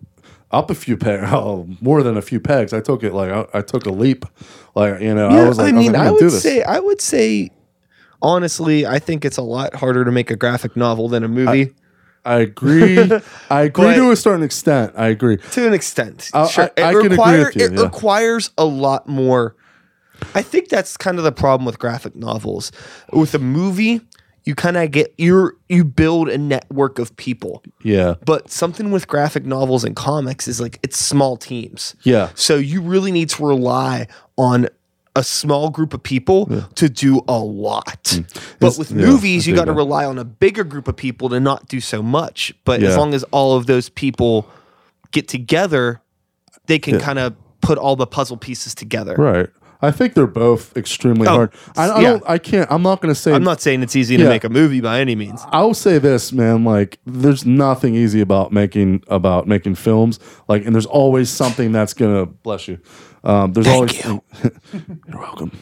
[0.51, 2.73] up a few pegs, oh, more than a few pegs.
[2.73, 4.25] I took it like I, I took a leap,
[4.75, 5.29] like you know.
[5.29, 7.51] I was like, I I, mean, like, I, gonna would say, I would say,
[8.23, 11.75] honestly, I think it's a lot harder to make a graphic novel than a movie.
[12.25, 12.99] I agree.
[13.49, 14.93] I agree But- to a certain extent.
[14.97, 15.39] I agree.
[15.39, 16.31] to an extent.
[16.35, 16.71] I- sure.
[16.77, 17.83] I- I it require- you, It yeah.
[17.83, 19.55] requires a lot more.
[20.35, 22.73] I think that's kind of the problem with graphic novels.
[23.13, 24.01] With a movie,
[24.49, 27.63] you kind of get you you build a network of people.
[27.83, 31.95] Yeah, But something with graphic novels and comics is like it's small teams.
[32.03, 34.07] yeah, So you really need to rely
[34.39, 34.69] on
[35.15, 36.47] a small group of people
[36.77, 38.03] to do a lot.
[38.61, 41.29] But It's- with yeah, movies, you got to rely on a bigger group of people
[41.29, 42.55] to not do so much.
[42.65, 44.47] But as long as all of those people
[45.11, 46.01] get together,
[46.69, 49.15] they can kind of put all the puzzle pieces together.
[49.19, 49.51] right.
[49.81, 51.53] I think they're both extremely Oh, hard.
[51.77, 52.09] I, I yeah.
[52.11, 52.23] don't.
[52.27, 52.71] I can't.
[52.71, 53.33] I'm not going to say.
[53.33, 55.41] I'm not saying it's easy to make a movie by any means.
[55.49, 56.65] I'll say this, man.
[56.65, 60.19] Like, there's nothing easy about making about making films.
[60.49, 62.81] Like, and there's always something that's gonna bless you.
[63.23, 64.23] Um, there's always you.
[64.73, 65.53] you're welcome.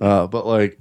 [0.00, 0.80] uh, but like,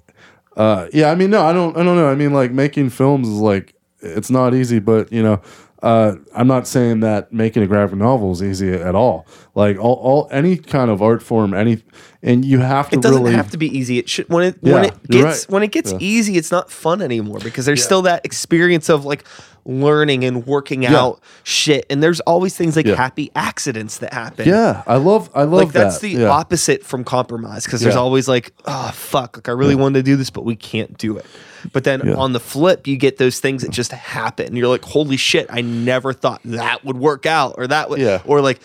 [0.55, 1.11] uh, yeah.
[1.11, 1.77] I mean, no, I don't.
[1.77, 2.07] I don't know.
[2.09, 5.41] I mean, like making films is like it's not easy, but you know.
[5.83, 9.27] Uh, I'm not saying that making a graphic novel is easy at all.
[9.53, 11.83] Like all, all any kind of art form, any,
[12.23, 13.99] and you have to It doesn't really have to be easy.
[13.99, 15.51] It should when it Yeah, when it gets right.
[15.53, 15.97] when it gets Yeah.
[16.01, 19.23] easy, it's not fun anymore because there's still that experience of like
[19.65, 21.85] learning and working out shit.
[21.91, 22.95] And there's always things like Yeah.
[22.95, 24.47] happy accidents that happen.
[24.47, 25.29] Yeah, I love.
[25.35, 26.07] I love Like that's that.
[26.07, 26.29] the yeah.
[26.29, 28.01] opposite from compromise because there's Yeah.
[28.01, 31.17] always like, oh fuck, like I really wanted to do this, but we can't do
[31.17, 31.25] it.
[31.73, 32.13] But then Yeah.
[32.15, 34.55] on the flip, you get those things that just happen.
[34.55, 38.21] You're like, holy shit, I never thought that would work out, or that would, Yeah.
[38.25, 38.59] or like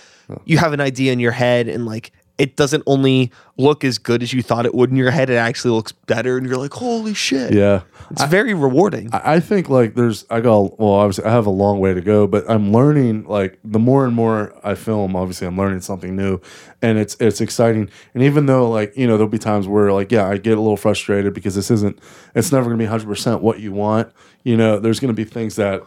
[0.45, 4.22] you have an idea in your head and like it doesn't only look as good
[4.22, 6.72] as you thought it would in your head, it actually looks better, and you're like,
[6.72, 7.53] holy shit.
[7.53, 7.83] Yeah.
[8.11, 9.11] It's very rewarding.
[9.12, 12.01] I I think like there's I got well obviously I have a long way to
[12.01, 16.14] go, but I'm learning like the more and more I film, obviously I'm learning something
[16.14, 16.41] new,
[16.83, 17.89] and it's it's exciting.
[18.14, 20.61] And even though like you know there'll be times where like yeah I get a
[20.61, 21.99] little frustrated because this isn't
[22.35, 24.12] it's never gonna be 100 percent what you want.
[24.45, 25.83] You know there's gonna be things that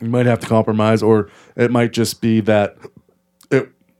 [0.00, 2.76] you might have to compromise, or it might just be that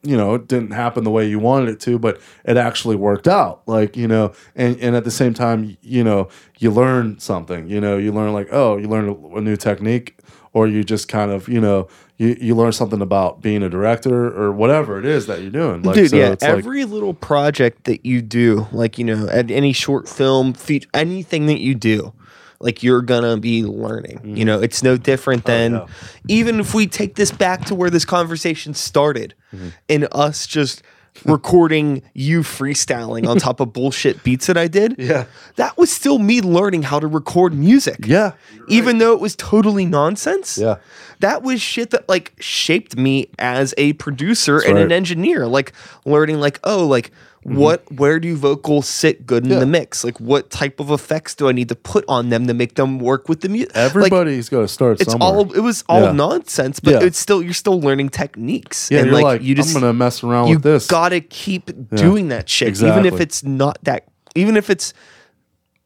[0.02, 3.26] you know it didn't happen the way you wanted it to but it actually worked
[3.26, 6.28] out like you know and and at the same time you know
[6.58, 10.18] you learn something you know you learn like oh you learn a, a new technique
[10.52, 11.88] or you just kind of you know
[12.18, 15.82] you, you learn something about being a director or whatever it is that you're doing
[15.82, 19.28] like Dude, so yeah, it's like every little project that you do, like you know,
[19.28, 22.12] at any short film, feature, anything that you do,
[22.60, 24.20] like you're gonna be learning.
[24.24, 24.44] You mm-hmm.
[24.44, 25.86] know, it's no different oh, than
[26.28, 29.68] even if we take this back to where this conversation started mm-hmm.
[29.88, 30.82] and us just
[31.24, 34.96] recording you freestyling on top of bullshit beats that I did.
[35.08, 35.24] Yeah.
[35.56, 38.06] That was still me learning how to record music.
[38.06, 38.32] Yeah.
[38.68, 40.58] Even though it was totally nonsense.
[40.58, 40.76] Yeah.
[41.20, 45.46] That was shit that like shaped me as a producer and an engineer.
[45.46, 45.72] Like
[46.04, 47.10] learning like, oh, like
[47.44, 49.52] what where do vocals sit good in Mm-hmm.
[49.54, 49.60] Yeah.
[49.60, 50.04] the mix?
[50.04, 52.98] Like what type of effects do I need to put on them to make them
[52.98, 53.72] work with the music?
[53.74, 55.28] Everybody's got to start it's somewhere.
[55.28, 56.12] all it was all Yeah.
[56.12, 57.02] nonsense, but Yeah.
[57.06, 58.90] it's still you're still learning techniques.
[58.90, 60.86] yeah, and you're like, like, you just I'm gonna mess around you with this.
[60.88, 62.68] gotta keep doing that shit.
[62.68, 62.98] Exactly.
[63.00, 64.04] Even if it's not that
[64.34, 64.92] even if it's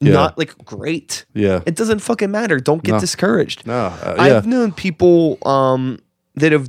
[0.07, 0.13] Yeah.
[0.13, 1.25] not like great.
[1.35, 1.61] Yeah.
[1.67, 2.59] It doesn't fucking matter.
[2.59, 3.01] Don't get No.
[3.01, 3.67] discouraged.
[3.67, 5.99] No, uh, I've known people um
[6.35, 6.69] that have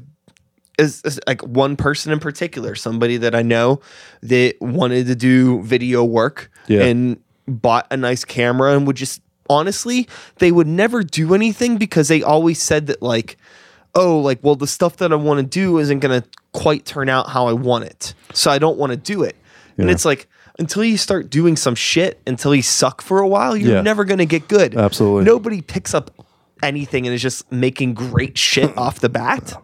[0.80, 3.80] is, is like one person in particular, somebody that I know
[4.24, 6.84] that wanted to do video work Yeah.
[6.84, 7.18] and
[7.48, 10.08] bought a nice camera and would just honestly,
[10.40, 13.38] they would never do anything because they always said that like,
[13.94, 16.24] oh, like, well, the stuff that I want to do isn't gonna
[16.54, 18.14] quite turn out how I want it.
[18.34, 19.36] So I don't want to do it.
[19.78, 20.28] And it's like
[20.60, 23.82] until you start doing some shit, until you suck for a while, you're Yeah.
[23.82, 24.76] never gonna get good.
[24.76, 25.26] Absolutely.
[25.26, 26.12] Nobody picks up
[26.62, 29.62] anything and is just making great shit off the bat.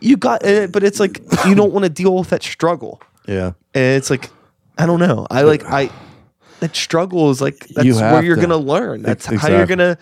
[0.00, 3.00] You got it, but it's like you don't want to deal with that struggle.
[3.26, 3.52] yeah.
[3.74, 4.30] And it's like
[4.78, 5.26] I don't know.
[5.30, 5.90] I like I
[6.60, 8.40] that struggle is like that's You where you're to.
[8.42, 9.02] gonna learn.
[9.02, 9.98] That's Ex- how you're gonna.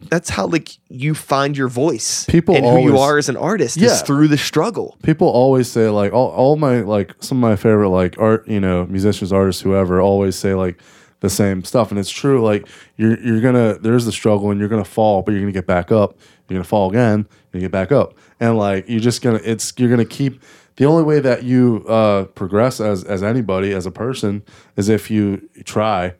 [0.00, 2.24] That's how like you find your voice.
[2.26, 3.92] People and who you are as an artist Yeah.
[3.92, 4.96] is through the struggle.
[5.02, 8.60] people always say like all, all my like some of my favorite like art you
[8.60, 10.78] know musicians artists whoever always say like
[11.20, 14.68] the same stuff and it's true like you're you're gonna there's the struggle and you're
[14.68, 16.18] gonna fall but you're gonna get back up
[16.48, 19.88] you're gonna fall again and get back up and like you're just gonna it's you're
[19.88, 20.42] gonna keep
[20.76, 24.42] the only way that you uh progress as as anybody as a person
[24.76, 26.12] is if you try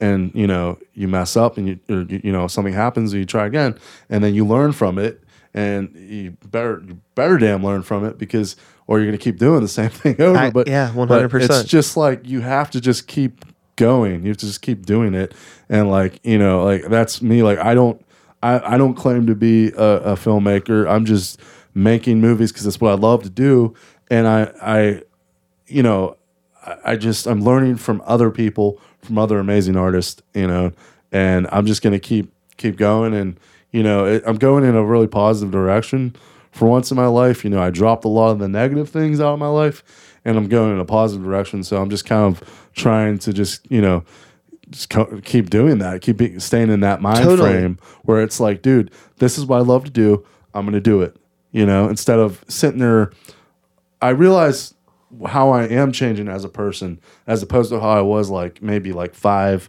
[0.00, 3.26] and you know you mess up and you or, you know something happens and you
[3.26, 3.76] try again
[4.08, 5.22] and then you learn from it
[5.54, 8.54] and you better you better damn learn from it because
[8.86, 11.44] or you're gonna keep doing the same thing over I- but yeah, but 100%.
[11.44, 13.44] it's just like you have to just keep
[13.76, 15.32] going you have to just keep doing it
[15.68, 18.04] and like you know like that's me like i don't
[18.42, 21.40] i, I don't claim to be a, a filmmaker i'm just
[21.74, 23.74] making movies because that's what i love to do
[24.10, 25.02] and i i
[25.68, 26.16] you know
[26.66, 30.72] I- I just I'm learning from other people, from other amazing artists, you know,
[31.12, 33.38] and I'm just gonna keep keep going, and
[33.72, 36.14] you know, it, I'm going in a really positive direction.
[36.50, 39.20] For once in my life, you know, I dropped a lot of the negative things
[39.20, 39.82] out of my life,
[40.24, 41.62] and I'm going in a positive direction.
[41.62, 44.04] So I'm just kind of trying to just you know
[44.70, 47.50] just co- keep doing that, keep being, staying in that mind Totally.
[47.50, 50.26] frame where it's like, dude, this is what I love to do.
[50.54, 51.16] I'm gonna do it.
[51.52, 53.12] You know, instead of sitting there
[54.00, 54.74] I realize
[55.26, 58.92] how I am changing as a person, as opposed to how I was like maybe
[58.92, 59.68] like five,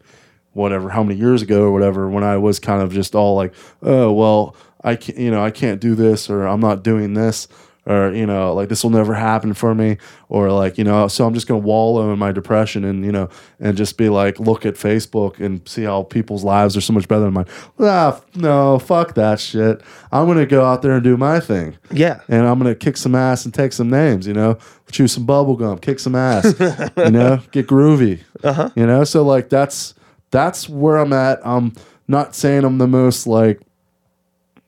[0.53, 3.53] whatever, how many years ago or whatever, when I was kind of just all like,
[3.81, 7.47] oh well, I can't, you know, I can't do this or I'm not doing this
[7.85, 11.25] or you know, like this will never happen for me or like you know, so
[11.25, 13.29] I'm just gonna wallow in my depression and you know,
[13.59, 17.07] and just be like, look at Facebook and see how people's lives are so much
[17.07, 17.45] better than mine.
[17.79, 19.81] Ah, no, fuck that shit.
[20.11, 22.19] I'm gonna go out there and do my thing Yeah.
[22.27, 24.57] and I'm gonna kick some ass and take some names, you know,
[24.91, 26.45] chew some bubble gum, kick some ass,
[26.97, 28.69] you know, get groovy, uh-huh.
[28.75, 29.03] you know.
[29.03, 29.93] So like that's
[30.31, 31.39] that's where I'm at.
[31.45, 31.73] I'm
[32.07, 33.61] not saying I'm the most like,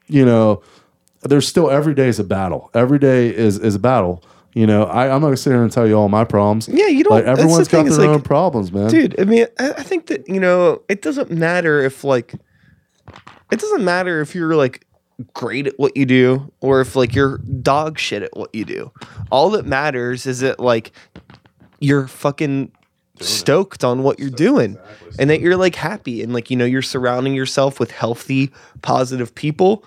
[0.08, 0.62] you know,
[1.22, 2.70] there's still every day is a battle.
[2.74, 4.24] Every day is is a battle.
[4.54, 6.68] You know, I, I'm not gonna sit here and tell you all my problems.
[6.68, 8.90] Yeah, you don't- Like that's the everyone's got their like- own problems, man.
[8.90, 12.34] dude i mean I, I think that you know it doesn't matter if like
[13.52, 14.86] it doesn't matter if you're like
[15.34, 18.92] great at what you do or if like you're dog shit at what you do.
[19.30, 20.92] All that matters is that like
[21.80, 22.72] you're fucking
[23.20, 24.78] stoked on what you're doing
[25.20, 28.52] and that you're like happy and like you know you're surrounding yourself with healthy
[28.82, 29.84] positive people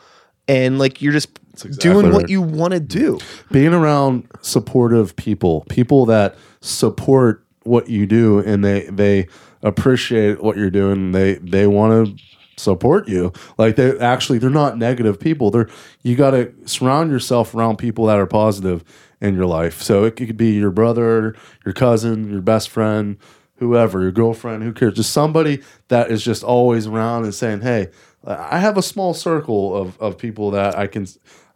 [0.47, 3.19] and like you're just exactly doing what you want to do.
[3.51, 9.29] Being around supportive people, people that support what you do and they they
[9.63, 11.13] appreciate what you're doing.
[11.13, 12.25] They they want to
[12.57, 13.33] support you.
[13.59, 15.51] Like they actually they're not negative people.
[15.51, 15.69] They're
[16.03, 18.85] you got to surround yourself around people that are positive
[19.21, 19.83] in your life.
[19.83, 21.35] So it could be your brother,
[21.65, 23.17] your cousin, your best friend,
[23.57, 24.95] whoever, your girlfriend, who cares?
[24.95, 27.89] Just somebody that is just always around and saying, "Hey,
[28.27, 31.07] I have a small circle of of people that I can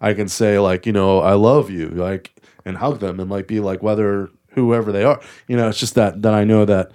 [0.00, 2.32] I can say like, you know, I love you, like
[2.64, 5.20] and hug them and like be like whether whoever they are.
[5.46, 6.92] You know, it's just that that I know that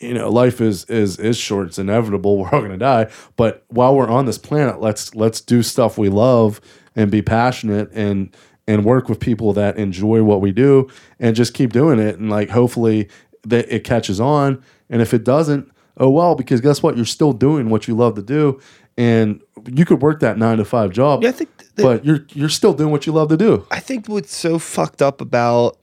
[0.00, 3.64] you know life is is is short it's inevitable we're all going to die but
[3.68, 6.60] while we're on this planet let's let's do stuff we love
[6.96, 8.34] and be passionate and
[8.66, 10.88] and work with people that enjoy what we do
[11.18, 13.08] and just keep doing it and like hopefully
[13.44, 15.70] that it catches on and if it doesn't
[16.00, 16.96] oh well, because guess what?
[16.96, 18.60] You're still doing what you love to do,
[18.96, 21.24] and you could work that nine to five job.
[21.24, 23.66] Yeah, I think that- but you're you're still doing what you love to do.
[23.72, 25.76] I think what's so fucked up about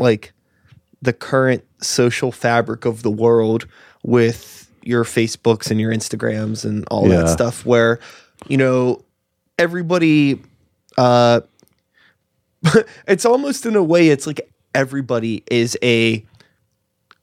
[0.00, 0.32] like
[1.02, 3.66] the current social fabric of the world
[4.02, 7.18] with your Facebooks and your Instagrams and all Yeah.
[7.22, 7.98] that stuff where
[8.48, 9.04] you know
[9.58, 10.40] everybody
[10.98, 11.40] uh
[13.06, 14.40] it's almost in a way it's like
[14.74, 16.24] everybody is a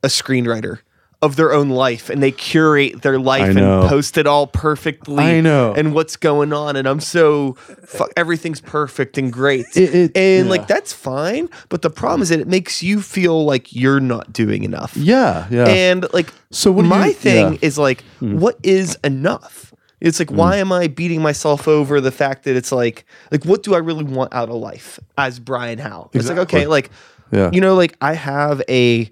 [0.03, 0.79] a screenwriter
[1.23, 5.41] of their own life and they curate their life and post it all perfectly I
[5.41, 5.73] know.
[5.75, 10.45] and what's going on and i'm so fu- everything's perfect and great It- it- and
[10.45, 10.49] yeah.
[10.51, 14.31] like that's fine but the problem is that it makes you feel like you're not
[14.31, 15.65] doing enough Yeah, yeah.
[15.67, 17.57] and like So what my you- thing yeah.
[17.57, 17.65] Hmm.
[17.65, 22.43] is like what is enough it's like why am i beating myself over the fact
[22.43, 26.11] that it's like like what do i really want out of life as brian howe
[26.13, 26.91] it's like okay like
[27.31, 27.49] Yeah.
[27.51, 29.09] you know like i have a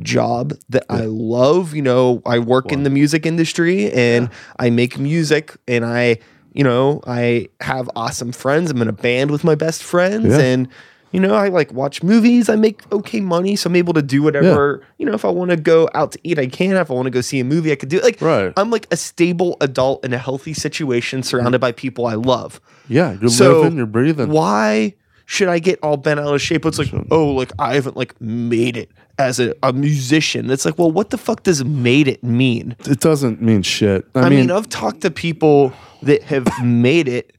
[0.00, 4.30] job that i love you know i work in the music industry and
[4.60, 6.16] i make music and i
[6.54, 8.70] you know i have awesome friends.
[8.70, 10.38] I'm in a band with my best friends Yeah.
[10.38, 10.68] and
[11.10, 12.48] you know i like watch movies.
[12.48, 15.50] I make okay money so i'm able to do whatever you know if i want
[15.50, 16.76] to go out to eat i can.
[16.76, 18.04] If i want to go see a movie i could do it.
[18.04, 18.52] Like Right.
[18.56, 22.60] i'm like a stable adult in a healthy situation surrounded by people i love.
[22.88, 24.30] Yeah, you're so living, you're breathing.
[24.30, 24.94] why
[25.26, 26.64] should I get all bent out of shape?
[26.64, 30.50] It's like, oh, like I haven't like made it as a, a musician.
[30.50, 32.76] It's like, well, what the fuck does made it mean?
[32.86, 34.06] It doesn't mean shit.
[34.14, 37.34] I, I, mean, mean, I've talked to people that have made it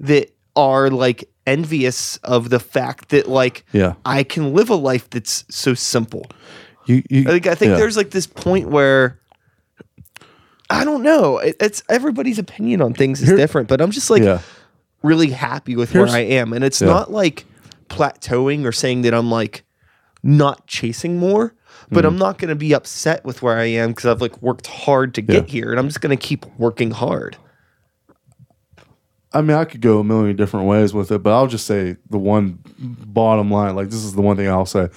[0.00, 3.94] that are like envious of the fact that like Yeah.
[4.04, 6.26] I can live a life that's so simple.
[6.86, 7.76] you, you, Like I think yeah.
[7.76, 9.18] there's like this point where
[10.70, 11.38] I don't know.
[11.38, 14.40] It, it's everybody's opinion on things is Here- different, but I'm just like yeah.
[15.02, 16.52] really happy with Here's- where I am.
[16.52, 17.44] And it's not like
[17.88, 19.64] plateauing or saying that I'm like
[20.22, 21.54] not chasing more,
[21.90, 22.08] but Mm.
[22.08, 25.14] I'm not going to be upset with where I am because I've like worked hard
[25.14, 25.52] to get Yeah.
[25.52, 27.36] here and I'm just going to keep working hard.
[29.32, 31.96] I mean, I could go a million different ways with it, but I'll just say
[32.08, 33.76] the one bottom line.
[33.76, 34.88] Like this is the one thing I'll say.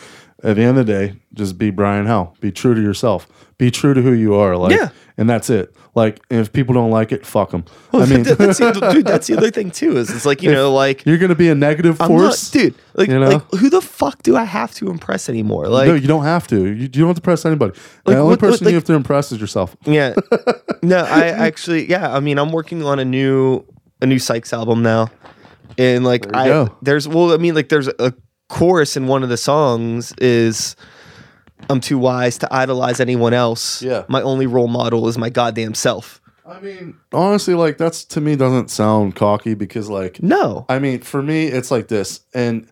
[0.43, 2.33] At the end of the day, just be Brian Howe.
[2.39, 3.27] Be true to yourself.
[3.57, 4.57] Be true to who you are.
[4.57, 4.89] Like, Yeah.
[5.17, 5.75] and that's it.
[5.93, 7.65] Like, if people don't like it, fuck them.
[7.93, 9.97] I mean, that's the, dude, that's the other thing too.
[9.97, 12.75] Is it's like you know, like you're gonna be a negative force, not, dude.
[12.95, 13.29] Like, you know?
[13.29, 15.67] like who the fuck do I have to impress anymore?
[15.67, 16.65] Like, no, you don't have to.
[16.65, 17.73] You, you don't have to impress anybody.
[18.05, 19.75] Like, the only what- what, person like- you have to impress is yourself.
[19.85, 20.15] Yeah.
[20.81, 23.63] no, I actually yeah, I mean I'm working on a new
[24.01, 25.11] a new Sykes album now.
[25.77, 26.77] And like There I go.
[26.81, 28.13] there's well I mean like there's a
[28.51, 30.75] chorus in one of the songs is
[31.69, 33.81] I'm too wise to idolize anyone else.
[33.81, 34.03] Yeah.
[34.09, 36.21] My only role model is my goddamn self.
[36.45, 40.65] I mean, honestly, like that's to me doesn't sound cocky because like No.
[40.67, 42.67] I mean, for me, it's like this, and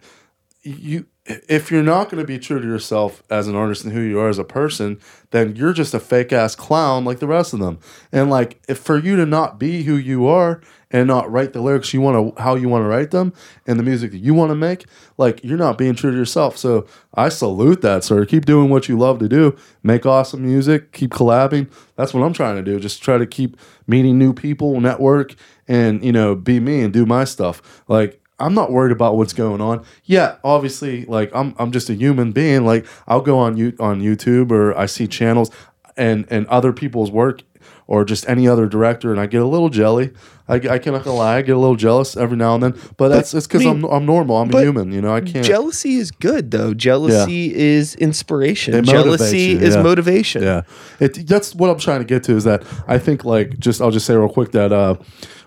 [0.63, 4.01] you, if you're not going to be true to yourself as an artist and who
[4.01, 4.99] you are as a person,
[5.31, 7.79] then you're just a fake ass clown like the rest of them.
[8.11, 10.59] And like, if for you to not be who you are
[10.91, 13.33] and not write the lyrics you want to, how you want to write them,
[13.67, 14.85] and the music that you want to make,
[15.17, 16.57] like you're not being true to yourself.
[16.57, 18.25] So I salute that, sir.
[18.25, 19.55] Keep doing what you love to do.
[19.83, 20.91] Make awesome music.
[20.91, 21.69] Keep collabing.
[21.95, 22.79] That's what I'm trying to do.
[22.79, 25.35] Just try to keep meeting new people, network,
[25.67, 27.83] and you know, be me and do my stuff.
[27.87, 29.83] Like I'm not worried about what's going on.
[30.05, 32.65] Yeah, obviously, like I'm I'm just a human being.
[32.65, 35.51] Like I'll go on you on YouTube or I see channels
[35.97, 37.43] and and other people's work
[37.89, 40.11] or just any other director, and I get a little jelly.
[40.47, 42.79] I, I cannot lie, I get a little jealous every now and then.
[42.97, 44.37] But that's it's because I mean, I'm I'm normal.
[44.37, 44.91] I'm a human.
[44.91, 45.43] You know, I can't.
[45.43, 46.75] Jealousy is good though.
[46.75, 48.83] Jealousy is inspiration.
[48.83, 49.81] Jealousy you, is yeah.
[49.81, 50.43] motivation.
[50.43, 50.61] Yeah,
[50.99, 52.35] it, that's what I'm trying to get to.
[52.35, 54.95] Is that I think like just I'll just say real quick that uh,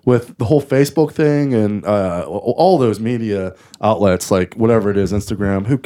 [0.04, 5.12] with the whole Facebook thing and uh, all those media outlets, like whatever it is,
[5.12, 5.80] Instagram, who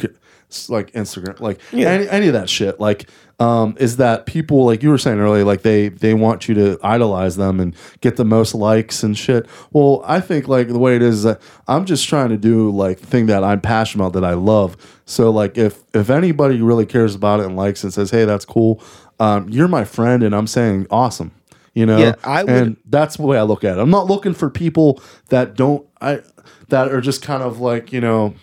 [0.49, 1.89] s- like Instagram, like Yeah.
[1.89, 3.07] any, any of that shit, like
[3.39, 6.79] um, is that people like you were saying earlier, like they they want you to
[6.83, 9.45] idolize them and get the most likes and shit.
[9.71, 12.99] Well, I think like the way it is, that I'm just trying to do like
[12.99, 14.75] the thing that I'm passionate about that I love.
[15.05, 18.25] So like if if anybody really cares about it and likes it and says, hey,
[18.25, 18.81] that's cool,
[19.19, 21.31] um, you're my friend, and I'm saying awesome.
[21.75, 23.81] You know, Yeah, I would- and that's the way I look at it.
[23.81, 26.21] I'm not looking for people that don't I
[26.69, 28.33] that are just kind of like you know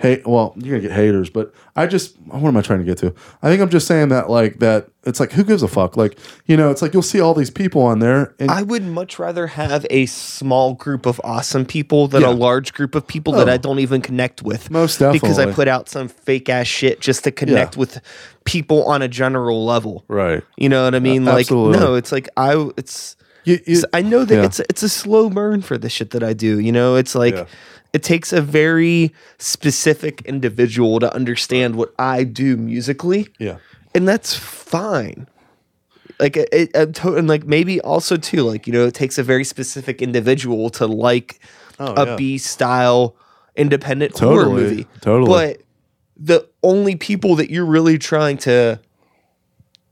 [0.00, 0.26] hate.
[0.26, 3.14] Well, you're gonna get haters, but I just what am I trying to get to?
[3.42, 4.88] I think I'm just saying that like that.
[5.04, 5.96] It's like who gives a fuck?
[5.96, 8.82] Like you know, it's like you'll see all these people on there, and I would
[8.82, 12.30] much rather have a small group of awesome people than Yeah.
[12.30, 13.52] a large group of people that Oh.
[13.52, 14.70] I don't even connect with.
[14.70, 15.20] Most definitely.
[15.20, 17.80] Because I put out some fake ass shit just to connect Yeah.
[17.80, 18.00] with
[18.44, 20.04] people on a general level.
[20.08, 20.42] right.
[20.56, 21.24] You know what I mean?
[21.24, 21.78] like absolutely.
[21.78, 23.16] no, it's like I it's
[23.50, 24.44] You, you, I know that yeah.
[24.44, 26.58] it's it's a slow burn for the shit that I do.
[26.58, 27.44] You know, it's like Yeah.
[27.92, 33.56] it takes a very specific individual to understand what I do musically, yeah.
[33.94, 35.26] and that's fine.
[36.18, 39.44] like it, it, and like maybe also too like you know it takes a very
[39.44, 41.40] specific individual to like
[41.82, 42.16] Oh, a yeah.
[42.16, 43.16] B style
[43.56, 44.86] independent horror Totally, movie.
[45.00, 45.28] totally.
[45.30, 45.62] But
[46.18, 48.78] the only people that you're really trying to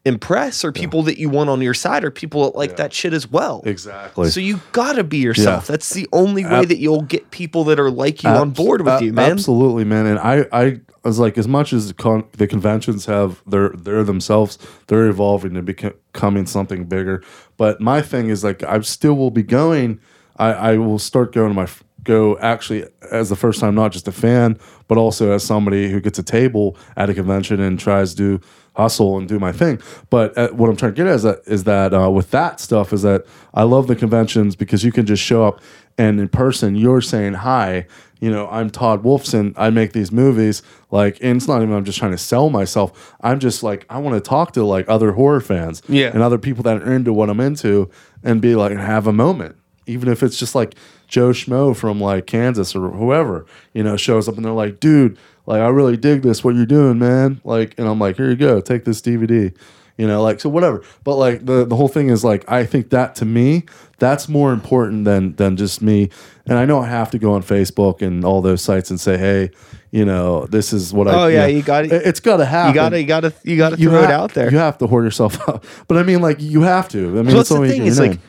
[0.05, 3.13] impress are people that you want on your side or people that like that shit
[3.13, 3.63] as well.
[3.65, 4.31] Exactly.
[4.31, 5.65] So you gotta be yourself.
[5.65, 5.73] Yeah.
[5.73, 8.83] That's the only way Ab- that you'll get people that are like you on board
[8.83, 9.33] with a- you, man.
[9.33, 10.07] Absolutely, man.
[10.07, 14.05] And I, I was like, as much as the, con- the conventions have their, they're
[14.05, 17.23] themselves, they're evolving and becoming something bigger.
[17.57, 20.01] But my thing is like, I still will be going.
[20.37, 21.69] I, I will start going to my
[22.05, 26.01] go actually as the first time, not just a fan, but also as somebody who
[26.01, 28.41] gets a table at a convention and tries to
[28.79, 29.81] hustle and do my thing.
[30.09, 32.61] But uh, what I'm trying to get at is that is that uh, with that
[32.61, 35.61] stuff is that I love the conventions because you can just show up
[35.99, 37.87] and in person you're saying hi.
[38.21, 39.53] You know, I'm Todd Wolfson.
[39.57, 40.61] I make these movies.
[40.91, 43.15] Like, and it's not even I'm just trying to sell myself.
[43.21, 46.11] I'm just like I want to talk to like other horror fans, Yeah.
[46.13, 47.91] and other people that are into what I'm into,
[48.25, 49.55] and be like have a moment,
[49.87, 50.75] even if it's just like
[51.07, 55.17] Joe Schmo from like Kansas or whoever, you know, shows up and they're like, dude,
[55.49, 57.41] like I really dig this, what you're doing, man.
[57.43, 59.57] Like, and I'm like, here you go, take this DVD.
[59.97, 60.85] You know, like so whatever.
[61.03, 63.65] But like the, the whole thing is like I think that to me,
[63.99, 66.11] that's more important than than just me.
[66.47, 69.19] And I know I have to go on Facebook and all those sites and say,
[69.19, 69.51] hey,
[69.91, 72.71] you know, this is what I Oh, yeah, know, you gotta- it- it's gotta happen.
[72.71, 74.53] you gotta you gotta you gotta throw it out there.
[74.53, 75.65] You have to hoard yourself up.
[75.89, 77.19] But I mean like you have to.
[77.19, 78.21] I mean So that's the thing is like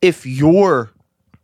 [0.00, 0.90] if you're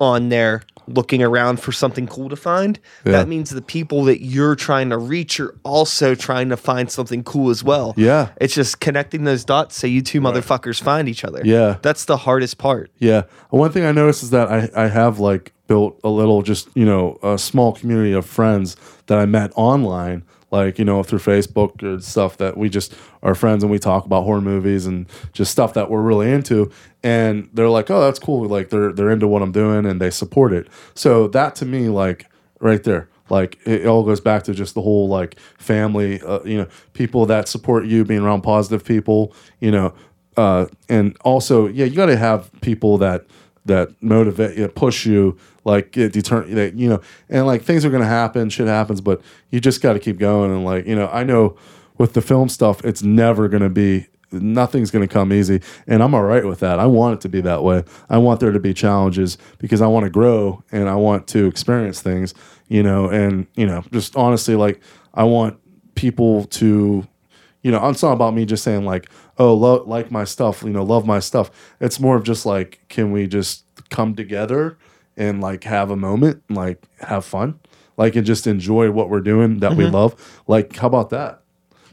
[0.01, 3.13] on there looking around for something cool to find, Yeah.
[3.13, 7.23] that means the people that you're trying to reach are also trying to find something
[7.23, 7.95] cool as well.
[7.97, 8.29] Yeah.
[8.41, 11.41] It's just connecting those dots so you two motherfuckers find each other.
[11.45, 11.79] Yeah.
[11.83, 12.91] That's the hardest part.
[12.99, 13.23] Yeah.
[13.51, 16.85] One thing I noticed is that I, I have like built a little just, you
[16.85, 18.77] know, a small community of friends
[19.07, 23.35] that I met online, like, you know, through Facebook and stuff that we just are
[23.35, 26.71] friends and we talk about horror movies and just stuff that we're really into.
[27.03, 28.47] And they're like, oh, that's cool.
[28.47, 30.69] Like they're they're into what I'm doing and they support it.
[30.95, 32.27] So that to me, like
[32.61, 33.09] right there.
[33.29, 37.25] Like it all goes back to just the whole like family, uh, you know, people
[37.27, 39.95] that support you, being around positive people, you know,
[40.37, 43.27] uh, and also, yeah, you got to have people that
[43.65, 47.91] that motivate you, push you, like it deter that you know, and like things are
[47.91, 50.51] gonna happen, shit happens, but you just got to keep going.
[50.51, 51.57] And like you know, I know
[51.99, 54.07] with the film stuff, it's never gonna be.
[54.33, 56.79] Nothing's going to come easy, and I'm all right with that.
[56.79, 57.85] I want it to be that way.
[58.09, 61.47] I want there to be challenges because I want to grow and I want to
[61.47, 62.35] experience things,
[62.69, 63.09] you know.
[63.09, 64.81] And you know, just honestly, like
[65.15, 65.59] I want
[65.95, 67.07] people to
[67.63, 69.09] you know, it's not about me just saying like,
[69.39, 71.51] oh, lo- like my stuff, you know, love my stuff.
[71.81, 74.77] It's more of just like, can we just come together
[75.17, 77.61] and like have a moment, and, like have fun,
[77.97, 79.95] like and just enjoy what we're doing that we mm-hmm.
[79.95, 80.43] love.
[80.47, 81.43] Like, how about that?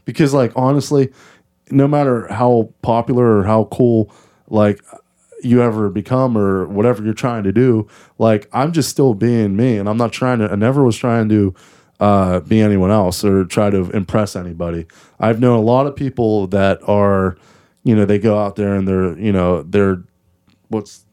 [0.06, 1.12] Because like honestly,
[1.72, 4.12] no matter how popular or how cool,
[4.48, 4.82] like
[5.42, 9.78] you ever become or whatever you're trying to do, like I'm just still being me,
[9.78, 10.52] and I'm not trying to.
[10.52, 11.54] I never was trying to
[12.00, 14.86] uh, be anyone else or try to impress anybody.
[15.20, 17.38] I've known a lot of people that are,
[17.84, 20.04] you know, they go out there and they're, you know, they're
[20.70, 21.06] what's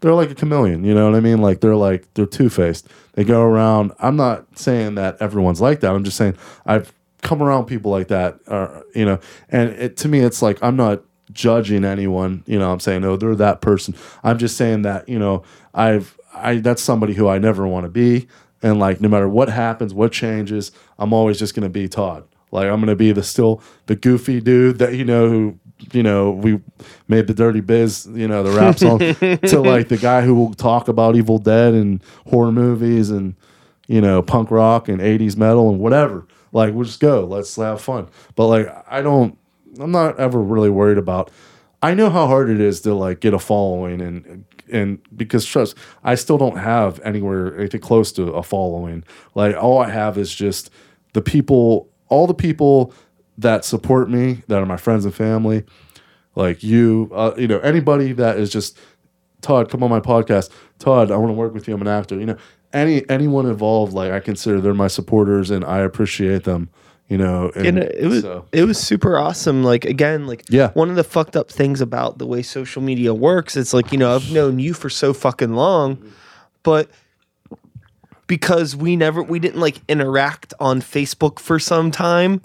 [0.00, 1.38] they're like a chameleon, you know what I mean?
[1.38, 2.88] Like they're like they're two faced.
[3.12, 3.92] They go around.
[4.00, 5.94] I'm not saying that everyone's like that.
[5.94, 6.36] I'm just saying
[6.66, 6.92] I've
[7.24, 9.18] come around people like that, uh, you know.
[9.48, 11.02] And it, to me, it's like I'm not
[11.32, 12.44] judging anyone.
[12.46, 13.96] You know, I'm saying oh they're that person.
[14.22, 15.42] I'm just saying that you know
[15.74, 18.28] I've I that's somebody who I never want to be.
[18.62, 22.24] And like no matter what happens, what changes, I'm always just gonna be Todd.
[22.52, 25.58] Like I'm gonna be the still the goofy dude that you know who
[25.92, 26.60] you know we
[27.08, 28.98] made the Dirty Biz you know the rap song
[29.48, 33.34] to like the guy who will talk about Evil Dead and horror movies and
[33.88, 36.26] you know punk rock and 80s metal and whatever.
[36.54, 38.08] Like we'll just go, let's have fun.
[38.36, 39.36] But like I don't,
[39.78, 41.30] I'm not ever really worried about.
[41.82, 45.76] I know how hard it is to like get a following and and because trust,
[46.02, 49.04] I still don't have anywhere anything close to a following.
[49.34, 50.70] Like all I have is just
[51.12, 52.94] the people, all the people
[53.36, 55.64] that support me, that are my friends and family,
[56.36, 58.78] like you, uh, you know, anybody that is just
[59.42, 60.50] Todd, come on my podcast.
[60.78, 61.74] Todd, I want to work with you.
[61.74, 62.18] I'm an actor.
[62.18, 62.36] You know,
[62.74, 66.68] any anyone involved, like I consider they're my supporters, and I appreciate them.
[67.08, 69.62] You know, and, and it was so- it was super awesome.
[69.62, 70.70] Like again, like Yeah.
[70.72, 73.98] one of the fucked up things about the way social media works, it's like you
[73.98, 75.98] know I've known you for so fucking long,
[76.62, 76.88] but
[78.26, 82.40] because we never we didn't like interact on Facebook for some time,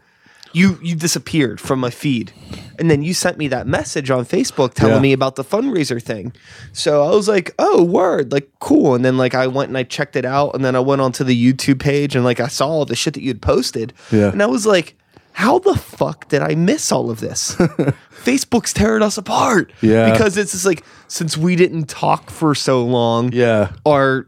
[0.51, 2.34] you you disappeared from my feed,
[2.80, 5.01] and then you sent me that message on Facebook telling Yeah.
[5.01, 6.34] me about the fundraiser thing.
[6.73, 8.95] So I was like, oh word, like cool.
[8.95, 11.23] And then like I went and I checked it out, and then I went onto
[11.23, 14.32] the YouTube page and like I saw all the shit that you'd posted, Yeah.
[14.32, 14.95] and I was like
[15.34, 17.55] how the fuck did I miss all of this?
[18.23, 19.71] Facebook's tearing us apart.
[19.82, 20.11] Yeah.
[20.11, 23.71] Because it's just like since we didn't talk for so long, Yeah.
[23.86, 24.27] our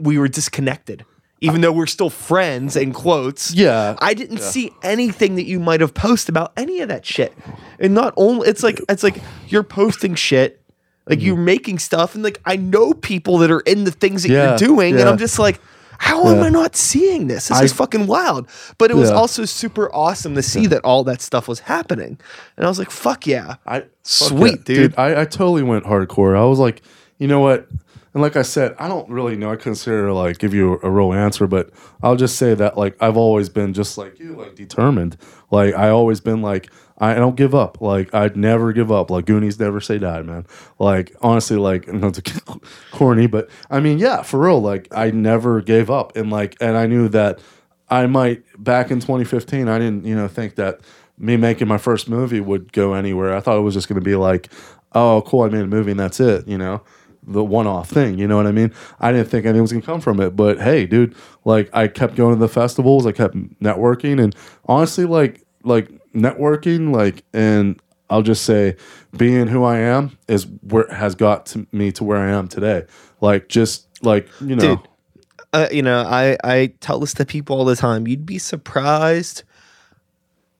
[0.00, 1.04] we were disconnected.
[1.40, 3.54] Even though we're still friends in quotes.
[3.54, 3.96] Yeah.
[4.00, 7.32] I didn't see anything that you might have posted about any of that shit.
[7.78, 10.60] And not only it's like it's like you're posting shit,
[11.06, 11.44] like you're mm-hmm.
[11.44, 14.58] making stuff, and like I know people that are in the things that Yeah, you're
[14.58, 15.08] doing, and.
[15.08, 15.60] I'm just like,
[15.98, 17.48] how am I not seeing this?
[17.48, 18.48] This I- is fucking wild.
[18.78, 19.16] But it was Yeah.
[19.16, 22.18] also super awesome to see that all that stuff was happening.
[22.56, 23.56] And I was like, fuck yeah.
[23.66, 24.94] I Sweet, yeah, dude.
[24.96, 26.38] I, I totally went hardcore.
[26.38, 26.82] I was like,
[27.18, 27.68] you know what?
[28.14, 29.52] And like I said, I don't really know.
[29.52, 31.70] I consider like give you a, real answer, but
[32.02, 35.16] I'll just say that like I've always been just like you, like determined.
[35.50, 37.80] Like I always been like I don't give up.
[37.80, 39.10] Like I'd never give up.
[39.10, 40.46] Like Goonies never say die, man.
[40.78, 42.60] Like honestly, like not to
[42.92, 44.60] corny, but I mean, yeah, for real.
[44.60, 47.40] Like I never gave up, and like and I knew that
[47.90, 49.68] I might back in 2015.
[49.68, 50.80] I didn't, you know, think that
[51.18, 53.34] me making my first movie would go anywhere.
[53.34, 54.52] I thought it was just going to be like,
[54.92, 56.82] oh, cool, I made a movie and that's it, you know,
[57.28, 58.18] the one-off thing.
[58.18, 58.72] You know what I mean?
[59.00, 61.14] I didn't think anything was going to come from it, but hey, dude,
[61.44, 64.34] like I kept going to the festivals, I kept networking, and
[64.66, 67.80] honestly, like like networking, like and.
[68.10, 68.74] I'll just say,
[69.18, 72.86] being who I am is where has got to me to where I am today.
[73.20, 74.88] Like, just like you know, Dude,
[75.52, 78.06] uh, you know, I I tell this to people all the time.
[78.06, 79.42] You'd be surprised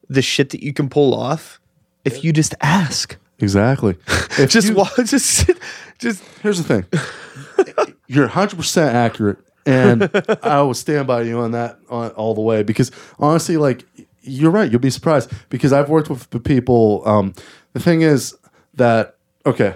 [0.09, 1.59] the shit that you can pull off
[2.05, 3.17] if you just ask.
[3.39, 3.97] exactly.
[4.37, 5.57] If Just you- wa- just sit-
[5.99, 7.95] just here's the thing.
[8.07, 10.09] You're 100% accurate and
[10.41, 13.85] i will stand by you on that on, all the way because honestly like
[14.21, 14.69] you're right.
[14.69, 17.33] You'll be surprised because i've worked with the people um,
[17.73, 18.35] the thing is
[18.73, 19.75] that okay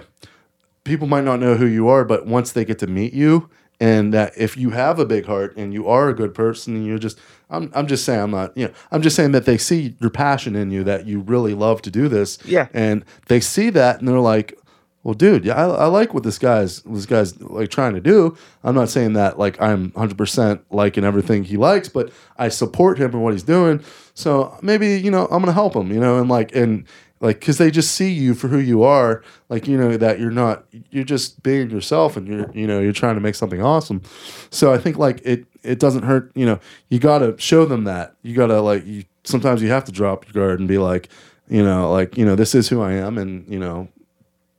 [0.84, 3.48] people might not know who you are but once they get to meet you
[3.80, 6.86] and that if you have a big heart and you are a good person and
[6.86, 7.18] you're just
[7.50, 10.10] I'm, I'm just saying i'm not you know i'm just saying that they see your
[10.10, 12.38] passion in you that you really love to do this.
[12.44, 12.68] Yeah.
[12.74, 14.58] and they see that and they're like
[15.04, 18.36] well, dude, yeah, I, I like what this guy's this guy's like trying to do.
[18.64, 22.98] I'm not saying that like I'm 100 percent liking everything he likes, but I support
[22.98, 23.84] him and what he's doing.
[24.14, 26.86] So maybe you know I'm gonna help him, you know, and like and
[27.20, 30.30] like because they just see you for who you are, like you know that you're
[30.30, 34.00] not you're just being yourself and you're you know you're trying to make something awesome.
[34.48, 38.14] So I think like it it doesn't hurt, you know, you gotta show them that
[38.22, 41.10] you gotta like you sometimes you have to drop your guard and be like,
[41.46, 43.88] you know, like you know this is who I am and you know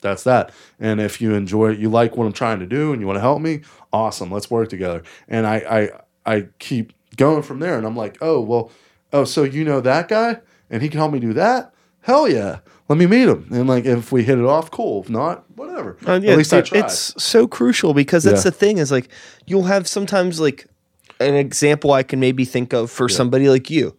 [0.06, 0.52] that's that.
[0.80, 3.18] And if you enjoy it, you like what I'm trying to do, and you want
[3.18, 4.32] to help me, awesome.
[4.32, 5.04] Let's work together.
[5.28, 5.92] And I,
[6.26, 7.78] I, I keep going from there.
[7.78, 8.72] And I'm like, oh well,
[9.12, 10.40] oh so you know that guy,
[10.70, 11.74] and he can help me do that.
[12.02, 13.48] Hell yeah, let me meet him.
[13.52, 15.02] And like, if we hit it off, cool.
[15.02, 15.98] If not, whatever.
[16.06, 16.86] Uh, yeah, At least I tried.
[16.86, 18.52] It's so crucial because that's Yeah.
[18.52, 19.10] the thing is like
[19.48, 20.68] you'll have sometimes like
[21.20, 23.98] an example I can maybe think of for somebody like you.